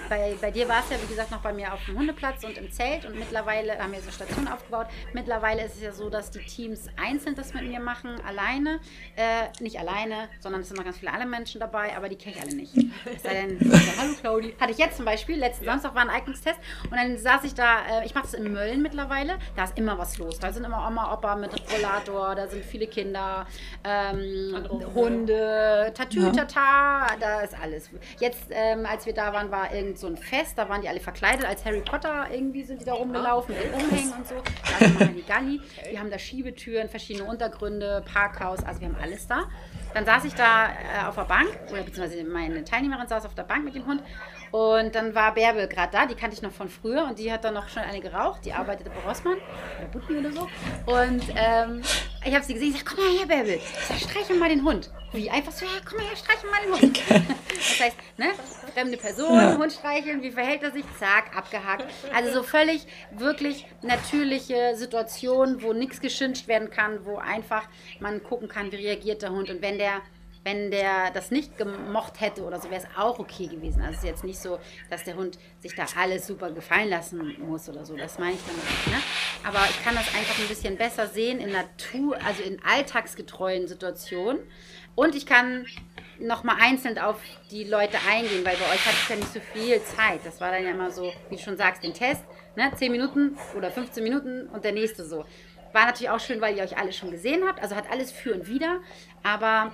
[0.07, 2.57] Bei, bei dir war es ja, wie gesagt, noch bei mir auf dem Hundeplatz und
[2.57, 4.87] im Zelt und mittlerweile haben wir so Stationen aufgebaut.
[5.13, 8.79] Mittlerweile ist es ja so, dass die Teams einzeln das mit mir machen, alleine.
[9.15, 12.35] Äh, nicht alleine, sondern es sind noch ganz viele andere Menschen dabei, aber die kenne
[12.35, 12.73] ich alle nicht.
[13.15, 13.59] Es sei denn,
[13.97, 14.55] hallo Claudi.
[14.59, 15.71] Hatte ich jetzt zum Beispiel, letzten ja.
[15.71, 18.81] Samstag war ein Eignungstest und dann saß ich da, äh, ich mache das in Mölln
[18.81, 20.39] mittlerweile, da ist immer was los.
[20.39, 23.45] Da sind immer Oma, Opa mit Rollator, da sind viele Kinder,
[23.83, 24.55] ähm,
[24.93, 27.17] Hunde, Tatütata, ja.
[27.19, 27.89] da ist alles.
[28.19, 30.99] Jetzt, ähm, als wir da waren, war irgend so ein Fest, da waren die alle
[30.99, 34.35] verkleidet als Harry Potter, irgendwie sind die da rumgelaufen mit Umhängen und so.
[35.13, 35.61] Die Galli,
[35.91, 39.49] die haben da Schiebetüren, verschiedene Untergründe, Parkhaus, also wir haben alles da.
[39.93, 43.43] Dann saß ich da äh, auf der Bank, oder beziehungsweise meine Teilnehmerin saß auf der
[43.43, 44.03] Bank mit dem Hund
[44.51, 47.43] und dann war Bärbel gerade da, die kannte ich noch von früher und die hat
[47.43, 49.37] dann noch schon eine geraucht, die arbeitete bei Rossmann
[49.77, 50.41] oder Butni oder so.
[50.85, 51.81] Und ähm,
[52.25, 54.63] ich habe sie gesehen, ich sag, komm mal her, Bärbel, ich sag, streichel mal den
[54.63, 54.91] Hund.
[55.11, 57.01] Wie einfach so, ja, komm mal her, streichel mal den Hund.
[57.59, 58.27] Das heißt, ne,
[58.73, 59.57] fremde Person, ja.
[59.57, 60.85] Hund streicheln, wie verhält er sich?
[60.97, 61.85] Zack, abgehakt.
[62.15, 67.63] Also so völlig, wirklich natürliche Situation, wo nichts geschinscht werden kann, wo einfach
[67.99, 69.49] man gucken kann, wie reagiert der Hund.
[69.49, 70.01] Und wenn der
[70.43, 73.81] wenn der das nicht gemocht hätte oder so, wäre es auch okay gewesen.
[73.81, 74.59] Also es ist jetzt nicht so,
[74.89, 77.95] dass der Hund sich da alles super gefallen lassen muss oder so.
[77.95, 78.87] Das meine ich damit nicht.
[78.87, 79.01] Ne?
[79.43, 84.39] Aber ich kann das einfach ein bisschen besser sehen in Natur, also in alltagsgetreuen Situationen.
[84.95, 85.65] Und ich kann
[86.19, 87.17] nochmal einzeln auf
[87.51, 90.19] die Leute eingehen, weil bei euch hatte ich ja nicht so viel Zeit.
[90.25, 92.23] Das war dann ja immer so, wie du schon sagst, den Test,
[92.55, 92.71] ne?
[92.75, 95.25] 10 Minuten oder 15 Minuten und der nächste so.
[95.71, 97.61] War natürlich auch schön, weil ihr euch alle schon gesehen habt.
[97.61, 98.79] Also hat alles für und wieder.
[99.23, 99.71] Aber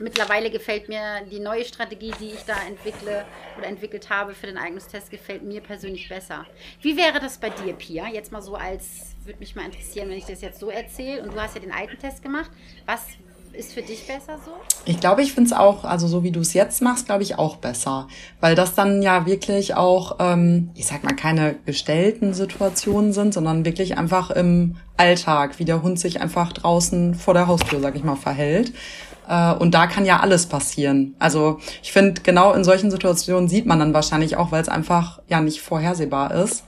[0.00, 3.24] mittlerweile gefällt mir die neue Strategie, die ich da entwickle
[3.58, 6.46] oder entwickelt habe für den Eignungstest, gefällt mir persönlich besser.
[6.80, 8.08] Wie wäre das bei dir, Pia?
[8.08, 11.22] Jetzt mal so als, würde mich mal interessieren, wenn ich das jetzt so erzähle.
[11.22, 12.50] Und du hast ja den alten Test gemacht.
[12.86, 13.06] Was
[13.52, 14.52] ist für dich besser so?
[14.84, 17.38] Ich glaube, ich finde es auch, also so wie du es jetzt machst, glaube ich
[17.38, 18.08] auch besser.
[18.40, 23.64] Weil das dann ja wirklich auch, ähm, ich sag mal, keine gestellten Situationen sind, sondern
[23.64, 28.04] wirklich einfach im Alltag, wie der Hund sich einfach draußen vor der Haustür, sag ich
[28.04, 28.72] mal, verhält.
[29.28, 31.14] Äh, und da kann ja alles passieren.
[31.18, 35.20] Also ich finde, genau in solchen Situationen sieht man dann wahrscheinlich auch, weil es einfach
[35.28, 36.64] ja nicht vorhersehbar ist.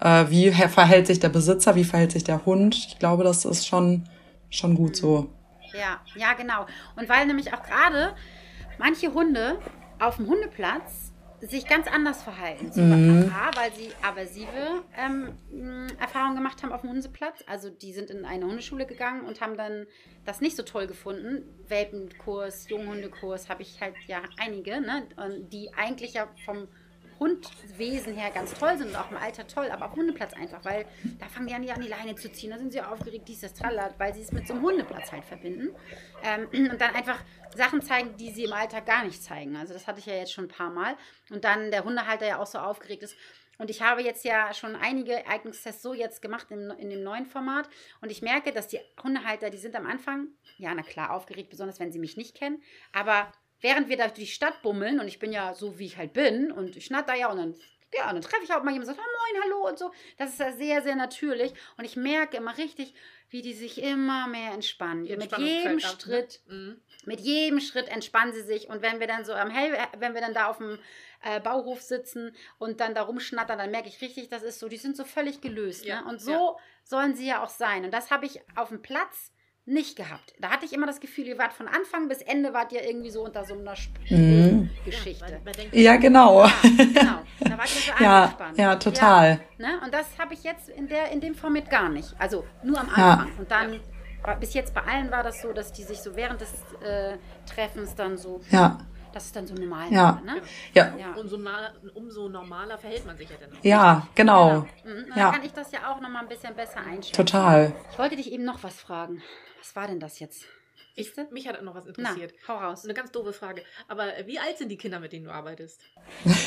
[0.00, 2.74] Äh, wie verhält sich der Besitzer, wie verhält sich der Hund?
[2.74, 4.04] Ich glaube, das ist schon,
[4.50, 5.30] schon gut so.
[5.72, 6.66] Ja, ja, genau.
[6.96, 8.14] Und weil nämlich auch gerade
[8.78, 9.58] manche Hunde
[9.98, 11.01] auf dem Hundeplatz
[11.42, 13.28] sich ganz anders verhalten zu mhm.
[13.28, 17.42] Papa, weil sie aversive ähm, Erfahrungen gemacht haben auf dem Hundeplatz.
[17.46, 19.86] Also die sind in eine Hundeschule gegangen und haben dann
[20.24, 21.42] das nicht so toll gefunden.
[21.66, 25.06] Welpenkurs, Junghundekurs habe ich halt ja einige, ne?
[25.50, 26.68] die eigentlich ja vom
[27.22, 30.86] Hundwesen her ganz toll sind und auch im Alter toll, aber auf Hundeplatz einfach, weil
[31.20, 33.40] da fangen die an, die an die Leine zu ziehen, da sind sie aufgeregt, dies,
[33.40, 35.68] das, tralala, weil sie es mit so einem Hundeplatz halt verbinden.
[36.24, 37.20] Ähm, und dann einfach
[37.54, 39.54] Sachen zeigen, die sie im Alltag gar nicht zeigen.
[39.56, 40.96] Also das hatte ich ja jetzt schon ein paar Mal.
[41.30, 43.14] Und dann der Hundehalter ja auch so aufgeregt ist.
[43.58, 47.26] Und ich habe jetzt ja schon einige Eignungstests so jetzt gemacht in, in dem neuen
[47.26, 47.68] Format.
[48.00, 51.78] Und ich merke, dass die Hundehalter, die sind am Anfang, ja, na klar, aufgeregt, besonders
[51.78, 52.60] wenn sie mich nicht kennen.
[52.92, 53.30] Aber
[53.62, 56.12] während wir da durch die Stadt bummeln, und ich bin ja so, wie ich halt
[56.12, 57.54] bin, und ich schnatter ja, und dann
[57.94, 59.92] ja, und dann treffe ich auch mal jemanden und sage, oh, moin, hallo und so.
[60.16, 61.52] Das ist ja sehr, sehr natürlich.
[61.76, 62.94] Und ich merke immer richtig,
[63.28, 65.02] wie die sich immer mehr entspannen.
[65.02, 66.56] Mit jedem Schritt, ab, ne?
[66.56, 66.80] Mhm.
[67.04, 68.68] mit jedem Schritt entspannen sie sich.
[68.68, 70.78] Und wenn wir dann so am Hell, wenn wir dann da auf dem
[71.22, 74.78] äh, Bauhof sitzen und dann da rumschnattern, dann merke ich richtig, das ist so, die
[74.78, 75.84] sind so völlig gelöst.
[75.84, 76.08] Ja, ne?
[76.08, 76.56] Und so ja.
[76.84, 77.84] sollen sie ja auch sein.
[77.84, 79.32] Und das habe ich auf dem Platz
[79.64, 80.34] nicht gehabt.
[80.40, 83.10] Da hatte ich immer das Gefühl, ihr wart von Anfang bis Ende wart ihr irgendwie
[83.10, 83.74] so unter so einer
[84.10, 84.70] mhm.
[84.84, 85.40] Geschichte.
[85.72, 86.44] Ja, genau.
[86.44, 87.22] Ja, genau.
[87.40, 88.58] Da wart ihr so ja, angespannt.
[88.58, 89.40] Ja, total.
[89.58, 89.80] Ja, ne?
[89.84, 92.14] Und das habe ich jetzt in, der, in dem Format gar nicht.
[92.18, 93.28] Also nur am Anfang.
[93.28, 93.38] Ja.
[93.38, 93.80] Und dann,
[94.40, 96.52] bis jetzt bei allen war das so, dass die sich so während des
[96.84, 98.78] äh, Treffens dann so ja.
[99.12, 99.92] Das ist dann so normal.
[99.92, 100.22] Ja.
[100.24, 100.42] Ne?
[100.74, 100.96] ja.
[100.96, 101.12] ja.
[101.14, 101.38] Umso,
[101.94, 103.64] umso, normaler verhält man sich ja dann auch.
[103.64, 104.66] Ja, genau.
[104.82, 104.94] genau.
[104.96, 105.08] Mhm.
[105.08, 105.30] Dann ja.
[105.30, 107.12] kann ich das ja auch nochmal ein bisschen besser einschätzen.
[107.12, 107.72] Total.
[107.90, 109.22] Ich wollte dich eben noch was fragen.
[109.58, 110.44] Was war denn das jetzt?
[110.94, 112.34] Ich, mich hat noch was interessiert.
[112.46, 112.84] Na, hau raus.
[112.84, 113.62] Eine ganz doofe Frage.
[113.88, 115.80] Aber wie alt sind die Kinder, mit denen du arbeitest?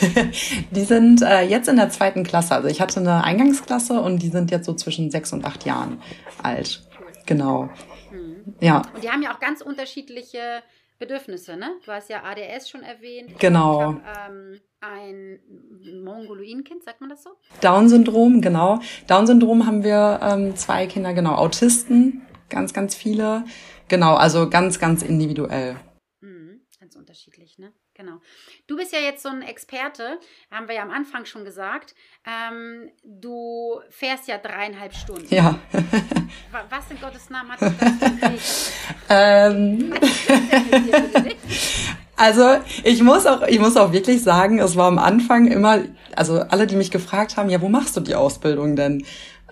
[0.72, 2.54] die sind äh, jetzt in der zweiten Klasse.
[2.54, 6.00] Also ich hatte eine Eingangsklasse und die sind jetzt so zwischen sechs und acht Jahren
[6.44, 6.88] alt.
[7.00, 7.08] Cool.
[7.26, 7.70] Genau.
[8.12, 8.54] Mhm.
[8.60, 8.84] Ja.
[8.94, 10.62] Und die haben ja auch ganz unterschiedliche
[10.98, 11.72] Bedürfnisse, ne?
[11.86, 13.38] Du hast ja ADS schon erwähnt.
[13.40, 13.92] Genau.
[13.92, 15.40] Ich hab, ähm, ein
[16.04, 17.32] Mongoloidkind, sagt man das so?
[17.62, 18.80] Down-Syndrom, genau.
[19.08, 21.36] Down-Syndrom haben wir ähm, zwei Kinder, genau.
[21.36, 23.46] Autisten, ganz, ganz viele.
[23.88, 25.76] Genau, also ganz, ganz individuell.
[26.22, 27.74] Mhm, ganz unterschiedlich, ne?
[27.94, 28.20] Genau.
[28.68, 31.94] Du bist ja jetzt so ein Experte, haben wir ja am Anfang schon gesagt.
[32.26, 35.32] Ähm, du fährst ja dreieinhalb Stunden.
[35.34, 35.60] Ja.
[36.70, 38.72] Was in Gottes Namen hat das
[39.10, 39.94] ähm.
[42.18, 45.84] Also ich muss auch, ich muss auch wirklich sagen, es war am Anfang immer,
[46.16, 49.06] also alle, die mich gefragt haben, ja, wo machst du die Ausbildung denn?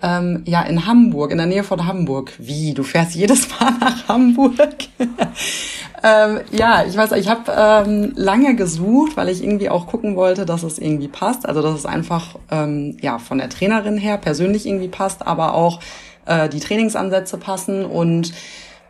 [0.04, 2.34] Ähm, ja, in Hamburg, in der Nähe von Hamburg.
[2.36, 2.74] Wie?
[2.74, 4.74] Du fährst jedes Mal nach Hamburg?
[6.02, 10.44] ähm, ja, ich weiß, ich habe ähm, lange gesucht, weil ich irgendwie auch gucken wollte,
[10.44, 11.48] dass es irgendwie passt.
[11.48, 15.80] Also dass es einfach ähm, ja von der Trainerin her persönlich irgendwie passt, aber auch
[16.26, 18.34] äh, die Trainingsansätze passen und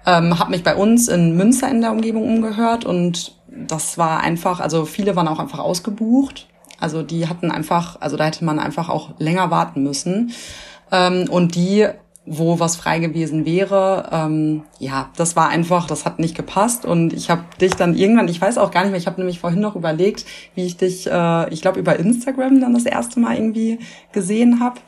[0.06, 4.58] ähm, habe mich bei uns in Münster in der Umgebung umgehört und das war einfach,
[4.58, 6.48] also viele waren auch einfach ausgebucht.
[6.80, 10.32] Also die hatten einfach, also da hätte man einfach auch länger warten müssen.
[10.94, 11.88] Ähm, und die,
[12.24, 16.86] wo was frei gewesen wäre, ähm, ja, das war einfach, das hat nicht gepasst.
[16.86, 19.40] Und ich habe dich dann irgendwann, ich weiß auch gar nicht mehr, ich habe nämlich
[19.40, 20.24] vorhin noch überlegt,
[20.54, 23.80] wie ich dich, äh, ich glaube, über Instagram dann das erste Mal irgendwie
[24.12, 24.80] gesehen habe.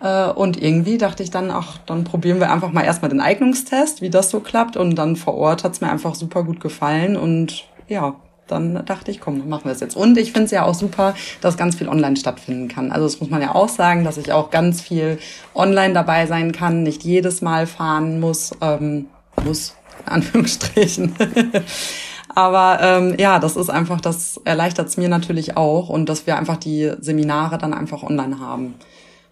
[0.00, 4.00] Äh, und irgendwie dachte ich dann, ach, dann probieren wir einfach mal erstmal den Eignungstest,
[4.00, 4.78] wie das so klappt.
[4.78, 7.16] Und dann vor Ort hat's mir einfach super gut gefallen.
[7.16, 8.16] Und ja,
[8.52, 9.96] dann dachte ich, komm, machen wir es jetzt.
[9.96, 12.92] Und ich finde es ja auch super, dass ganz viel online stattfinden kann.
[12.92, 15.18] Also das muss man ja auch sagen, dass ich auch ganz viel
[15.54, 19.06] online dabei sein kann, nicht jedes Mal fahren muss, ähm,
[19.44, 19.74] muss,
[20.06, 21.14] in Anführungsstrichen.
[22.34, 26.36] Aber ähm, ja, das ist einfach, das erleichtert es mir natürlich auch und dass wir
[26.38, 28.74] einfach die Seminare dann einfach online haben.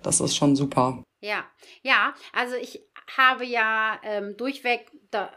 [0.03, 1.03] Das ist schon super.
[1.23, 1.45] Ja,
[1.83, 2.81] ja, also ich
[3.17, 5.31] habe ja ähm, durchweg da,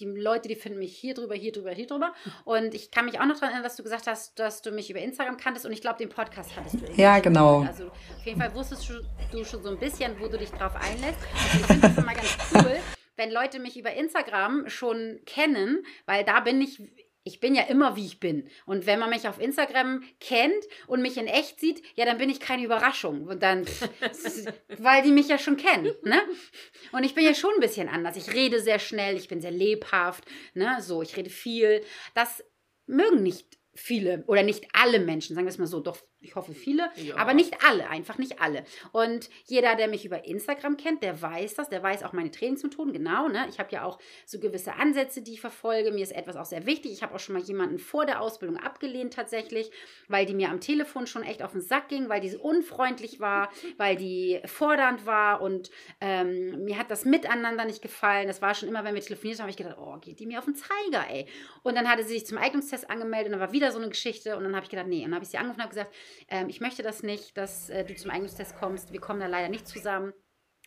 [0.00, 2.12] die Leute, die finden mich hier drüber, hier drüber, hier drüber.
[2.44, 4.90] Und ich kann mich auch noch daran erinnern, dass du gesagt hast, dass du mich
[4.90, 6.92] über Instagram kanntest und ich glaube, den Podcast hattest du.
[6.94, 7.62] Ja, genau.
[7.62, 8.90] Also auf jeden Fall wusstest
[9.32, 11.18] du schon so ein bisschen, wo du dich drauf einlässt.
[11.20, 12.76] Und ich finde das immer ganz cool,
[13.16, 16.80] wenn Leute mich über Instagram schon kennen, weil da bin ich
[17.24, 18.48] ich bin ja immer wie ich bin.
[18.66, 22.30] Und wenn man mich auf Instagram kennt und mich in echt sieht, ja, dann bin
[22.30, 23.26] ich keine Überraschung.
[23.26, 23.66] Und dann,
[24.78, 26.20] weil die mich ja schon kennen, ne?
[26.92, 28.16] Und ich bin ja schon ein bisschen anders.
[28.16, 30.78] Ich rede sehr schnell, ich bin sehr lebhaft, ne?
[30.80, 31.82] So, ich rede viel.
[32.14, 32.42] Das
[32.86, 36.52] mögen nicht viele oder nicht alle Menschen, sagen wir es mal so, doch ich hoffe
[36.52, 37.16] viele, ja.
[37.16, 38.64] aber nicht alle, einfach nicht alle.
[38.92, 42.92] Und jeder, der mich über Instagram kennt, der weiß das, der weiß auch meine Trainingsmethoden,
[42.92, 43.28] genau.
[43.28, 43.46] Ne?
[43.48, 45.92] Ich habe ja auch so gewisse Ansätze, die ich verfolge.
[45.92, 46.92] Mir ist etwas auch sehr wichtig.
[46.92, 49.70] Ich habe auch schon mal jemanden vor der Ausbildung abgelehnt tatsächlich,
[50.08, 53.50] weil die mir am Telefon schon echt auf den Sack ging, weil die unfreundlich war,
[53.78, 58.26] weil die fordernd war und ähm, mir hat das Miteinander nicht gefallen.
[58.26, 60.38] Das war schon immer, wenn wir telefoniert haben, habe ich gedacht, oh, geht die mir
[60.38, 61.26] auf den Zeiger, ey.
[61.62, 64.36] Und dann hatte sie sich zum Eignungstest angemeldet und dann war wieder so eine Geschichte
[64.36, 64.98] und dann habe ich gedacht, nee.
[64.98, 65.94] Und dann habe ich sie angerufen und habe gesagt,
[66.28, 68.92] ähm, ich möchte das nicht, dass äh, du zum Eignungstest kommst.
[68.92, 70.12] Wir kommen da leider nicht zusammen.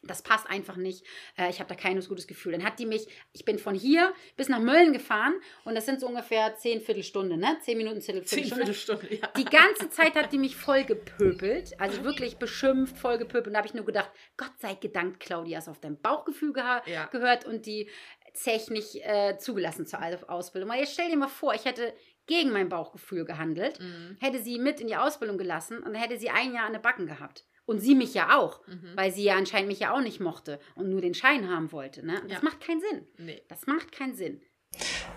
[0.05, 1.05] das passt einfach nicht.
[1.37, 2.51] Äh, ich habe da kein gutes Gefühl.
[2.51, 5.33] Dann hat die mich, ich bin von hier bis nach Mölln gefahren
[5.63, 7.57] und das sind so ungefähr zehn Viertelstunde, ne?
[7.61, 8.43] Zehn Minuten, Viertelstunde.
[8.45, 9.27] Zehn Viertelstunde, ja.
[9.37, 13.47] Die ganze Zeit hat die mich voll gepöbelt, also wirklich beschimpft, voll gepöbelt.
[13.47, 16.63] Und da habe ich nur gedacht, Gott sei gedankt, Claudia, hast auf dein Bauchgefühl ge
[16.85, 17.05] ja.
[17.05, 17.89] gehört und die
[18.33, 20.69] Zech nicht äh, zugelassen zur Ausbildung.
[20.69, 21.93] Weil jetzt stell dir mal vor, ich hätte
[22.27, 24.17] gegen mein Bauchgefühl gehandelt, mhm.
[24.19, 26.81] hätte sie mit in die Ausbildung gelassen und dann hätte sie ein Jahr an den
[26.81, 27.45] Backen gehabt.
[27.65, 28.91] Und sie mich ja auch, mhm.
[28.95, 32.05] weil sie ja anscheinend mich ja auch nicht mochte und nur den Schein haben wollte.
[32.05, 32.21] Ne?
[32.23, 32.39] Das ja.
[32.43, 33.07] macht keinen Sinn.
[33.17, 33.41] Nee.
[33.47, 34.41] Das macht keinen Sinn.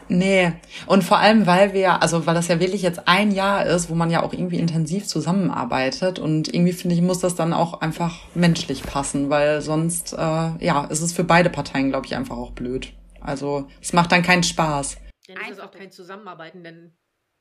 [0.08, 0.52] Nee,
[0.86, 3.94] und vor allem, weil wir, also weil das ja wirklich jetzt ein Jahr ist, wo
[3.94, 8.20] man ja auch irgendwie intensiv zusammenarbeitet und irgendwie finde ich, muss das dann auch einfach
[8.34, 10.16] menschlich passen, weil sonst, äh,
[10.64, 12.92] ja, ist es für beide Parteien, glaube ich, einfach auch blöd.
[13.20, 14.98] Also es macht dann keinen Spaß.
[15.26, 16.96] Dann ist es auch kein Zusammenarbeiten, denn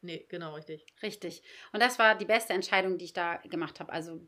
[0.05, 0.86] Nee, genau, richtig.
[1.01, 1.41] Richtig.
[1.73, 3.91] Und das war die beste Entscheidung, die ich da gemacht habe.
[3.91, 4.21] Also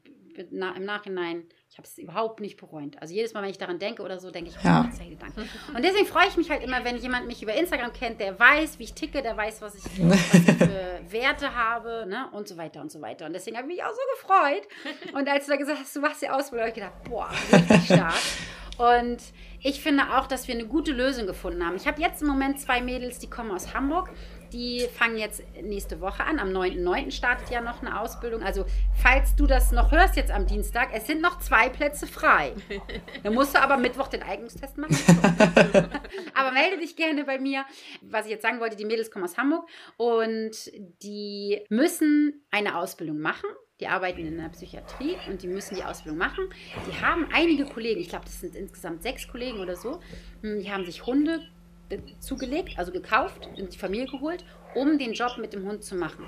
[0.50, 2.96] na, im Nachhinein, ich habe es überhaupt nicht bereut.
[3.00, 4.90] Also jedes Mal, wenn ich daran denke oder so, denke ich, ja.
[4.92, 5.48] oh, Gedanken.
[5.76, 8.80] Und deswegen freue ich mich halt immer, wenn jemand mich über Instagram kennt, der weiß,
[8.80, 12.30] wie ich ticke, der weiß, was ich, was ich für Werte habe ne?
[12.32, 13.26] und so weiter und so weiter.
[13.28, 14.68] Und deswegen habe ich mich auch so gefreut.
[15.14, 17.86] Und als du da gesagt hast, du machst die Ausbildung, habe ich gedacht, boah, richtig
[17.86, 18.14] stark.
[18.78, 19.18] Und
[19.62, 21.76] ich finde auch, dass wir eine gute Lösung gefunden haben.
[21.76, 24.10] Ich habe jetzt im Moment zwei Mädels, die kommen aus Hamburg.
[24.54, 26.40] Die fangen jetzt nächste Woche an.
[26.40, 27.12] Am 9.9.
[27.12, 28.44] startet ja noch eine Ausbildung.
[28.44, 32.54] Also, falls du das noch hörst jetzt am Dienstag, es sind noch zwei Plätze frei.
[33.24, 34.96] Dann musst du aber Mittwoch den Eignungstest machen.
[36.34, 37.66] aber melde dich gerne bei mir.
[38.02, 39.68] Was ich jetzt sagen wollte, die Mädels kommen aus Hamburg
[39.98, 40.52] und
[41.04, 43.50] die müssen eine Ausbildung machen
[43.80, 46.50] die arbeiten in der Psychiatrie und die müssen die Ausbildung machen.
[46.90, 50.00] Die haben einige Kollegen, ich glaube, das sind insgesamt sechs Kollegen oder so,
[50.42, 51.42] hm, die haben sich Hunde
[52.20, 54.44] zugelegt, also gekauft, in die Familie geholt,
[54.76, 56.26] um den Job mit dem Hund zu machen.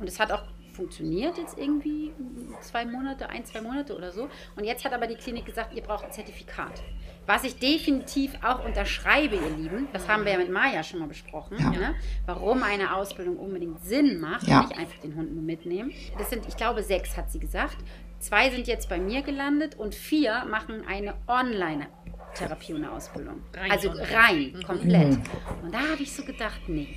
[0.00, 0.44] Und es hat auch
[0.78, 2.12] funktioniert jetzt irgendwie
[2.60, 4.28] zwei Monate, ein, zwei Monate oder so.
[4.54, 6.84] Und jetzt hat aber die Klinik gesagt, ihr braucht ein Zertifikat.
[7.28, 11.08] Was ich definitiv auch unterschreibe, ihr Lieben, das haben wir ja mit Maja schon mal
[11.08, 11.68] besprochen, ja.
[11.68, 11.94] ne?
[12.24, 14.62] warum eine Ausbildung unbedingt Sinn macht, ja.
[14.62, 15.92] nicht einfach den Hund nur mitnehmen.
[16.16, 17.76] Das sind, ich glaube, sechs hat sie gesagt.
[18.18, 23.42] Zwei sind jetzt bei mir gelandet und vier machen eine Online-Therapie und eine Ausbildung.
[23.52, 24.62] Rein also rein, mhm.
[24.62, 25.10] komplett.
[25.10, 25.22] Mhm.
[25.64, 26.96] Und da habe ich so gedacht, nee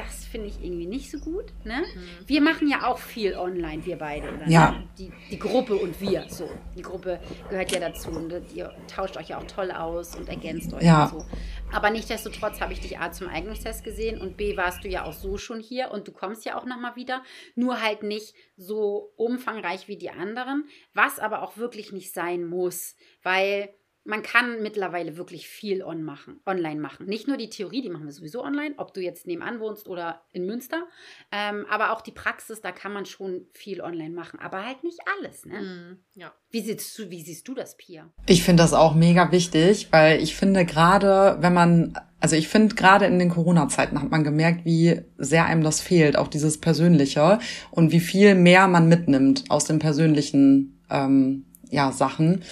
[0.00, 1.46] das finde ich irgendwie nicht so gut.
[1.64, 1.82] Ne?
[1.94, 2.28] Mhm.
[2.28, 4.28] Wir machen ja auch viel online, wir beide.
[4.32, 4.48] Oder?
[4.48, 4.82] Ja.
[4.98, 6.26] Die, die Gruppe und wir.
[6.28, 6.48] So.
[6.76, 8.10] Die Gruppe gehört ja dazu.
[8.10, 11.04] Und ihr tauscht euch ja auch toll aus und ergänzt euch ja.
[11.04, 11.26] und so.
[11.72, 15.12] Aber nichtsdestotrotz habe ich dich A zum Eignungstest gesehen und B warst du ja auch
[15.12, 17.22] so schon hier und du kommst ja auch nochmal wieder.
[17.54, 22.96] Nur halt nicht so umfangreich wie die anderen, was aber auch wirklich nicht sein muss,
[23.22, 23.70] weil
[24.04, 27.06] man kann mittlerweile wirklich viel on machen, online machen.
[27.06, 30.22] Nicht nur die Theorie, die machen wir sowieso online, ob du jetzt nebenan wohnst oder
[30.32, 30.84] in Münster,
[31.30, 34.98] ähm, aber auch die Praxis, da kann man schon viel online machen, aber halt nicht
[35.18, 35.44] alles.
[35.44, 35.60] Ne?
[35.60, 36.32] Mm, ja.
[36.50, 38.10] Wie siehst, du, wie siehst du das, Pia?
[38.26, 42.74] Ich finde das auch mega wichtig, weil ich finde gerade, wenn man, also ich finde
[42.74, 47.38] gerade in den Corona-Zeiten hat man gemerkt, wie sehr einem das fehlt, auch dieses Persönliche
[47.70, 52.42] und wie viel mehr man mitnimmt aus den persönlichen ähm, ja, Sachen.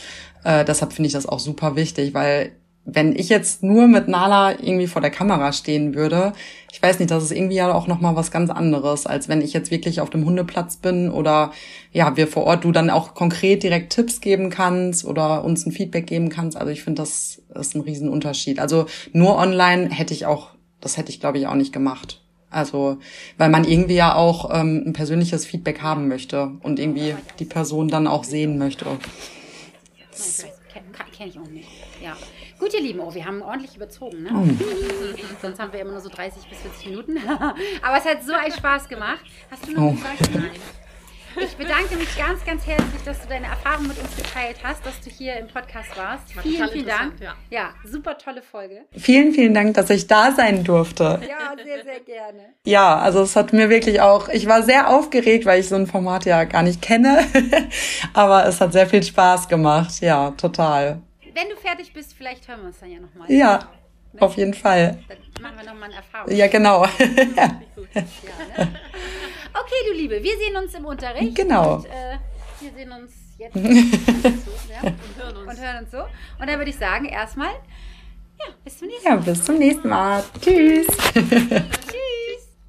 [0.44, 2.52] Äh, deshalb finde ich das auch super wichtig, weil
[2.90, 6.32] wenn ich jetzt nur mit Nala irgendwie vor der Kamera stehen würde,
[6.72, 9.42] ich weiß nicht, das ist irgendwie ja auch noch mal was ganz anderes, als wenn
[9.42, 11.52] ich jetzt wirklich auf dem Hundeplatz bin oder
[11.92, 15.72] ja, wir vor Ort du dann auch konkret direkt Tipps geben kannst oder uns ein
[15.72, 16.56] Feedback geben kannst.
[16.56, 18.58] Also ich finde, das ist ein Riesenunterschied.
[18.58, 20.50] Also nur online hätte ich auch,
[20.80, 22.22] das hätte ich glaube ich auch nicht gemacht.
[22.50, 22.98] Also,
[23.36, 27.88] weil man irgendwie ja auch ähm, ein persönliches Feedback haben möchte und irgendwie die Person
[27.88, 28.86] dann auch sehen möchte.
[30.72, 30.86] Kenne
[31.16, 31.68] kenn ich auch nicht.
[32.02, 32.16] Ja.
[32.58, 34.32] Gut, ihr Lieben, oh, wir haben ordentlich überzogen, ne?
[34.32, 34.58] Mm.
[35.42, 37.18] Sonst haben wir immer nur so 30 bis 40 Minuten.
[37.28, 39.20] Aber es hat so einen Spaß gemacht.
[39.50, 39.92] Hast du noch oh.
[39.92, 40.34] gesagt?
[40.34, 40.50] Nein.
[41.40, 45.00] Ich bedanke mich ganz, ganz herzlich, dass du deine Erfahrung mit uns geteilt hast, dass
[45.00, 46.34] du hier im Podcast warst.
[46.34, 47.14] War vielen, vielen Dank.
[47.20, 47.34] Ja.
[47.50, 48.84] ja, super tolle Folge.
[48.96, 51.20] Vielen, vielen Dank, dass ich da sein durfte.
[51.28, 52.40] Ja, sehr, sehr gerne.
[52.64, 55.86] Ja, also es hat mir wirklich auch, ich war sehr aufgeregt, weil ich so ein
[55.86, 57.24] Format ja gar nicht kenne.
[58.14, 60.00] Aber es hat sehr viel Spaß gemacht.
[60.00, 61.02] Ja, total.
[61.34, 63.30] Wenn du fertig bist, vielleicht hören wir uns dann ja nochmal.
[63.30, 63.68] Ja,
[64.18, 64.98] auf jeden Fall.
[65.08, 66.34] Dann machen wir nochmal eine Erfahrung.
[66.34, 66.86] Ja, genau.
[67.94, 68.68] Ja, ne?
[69.54, 71.34] Okay, du Liebe, wir sehen uns im Unterricht.
[71.34, 71.76] Genau.
[71.76, 72.18] Und, äh,
[72.60, 73.60] wir sehen uns jetzt so,
[74.72, 75.50] ja, und, hören uns.
[75.50, 75.98] und hören uns so.
[75.98, 77.50] Und dann würde ich sagen, erstmal,
[78.38, 79.16] ja, bis zum nächsten Mal.
[79.16, 80.24] Ja, bis zum nächsten Mal.
[80.40, 80.86] Tschüss.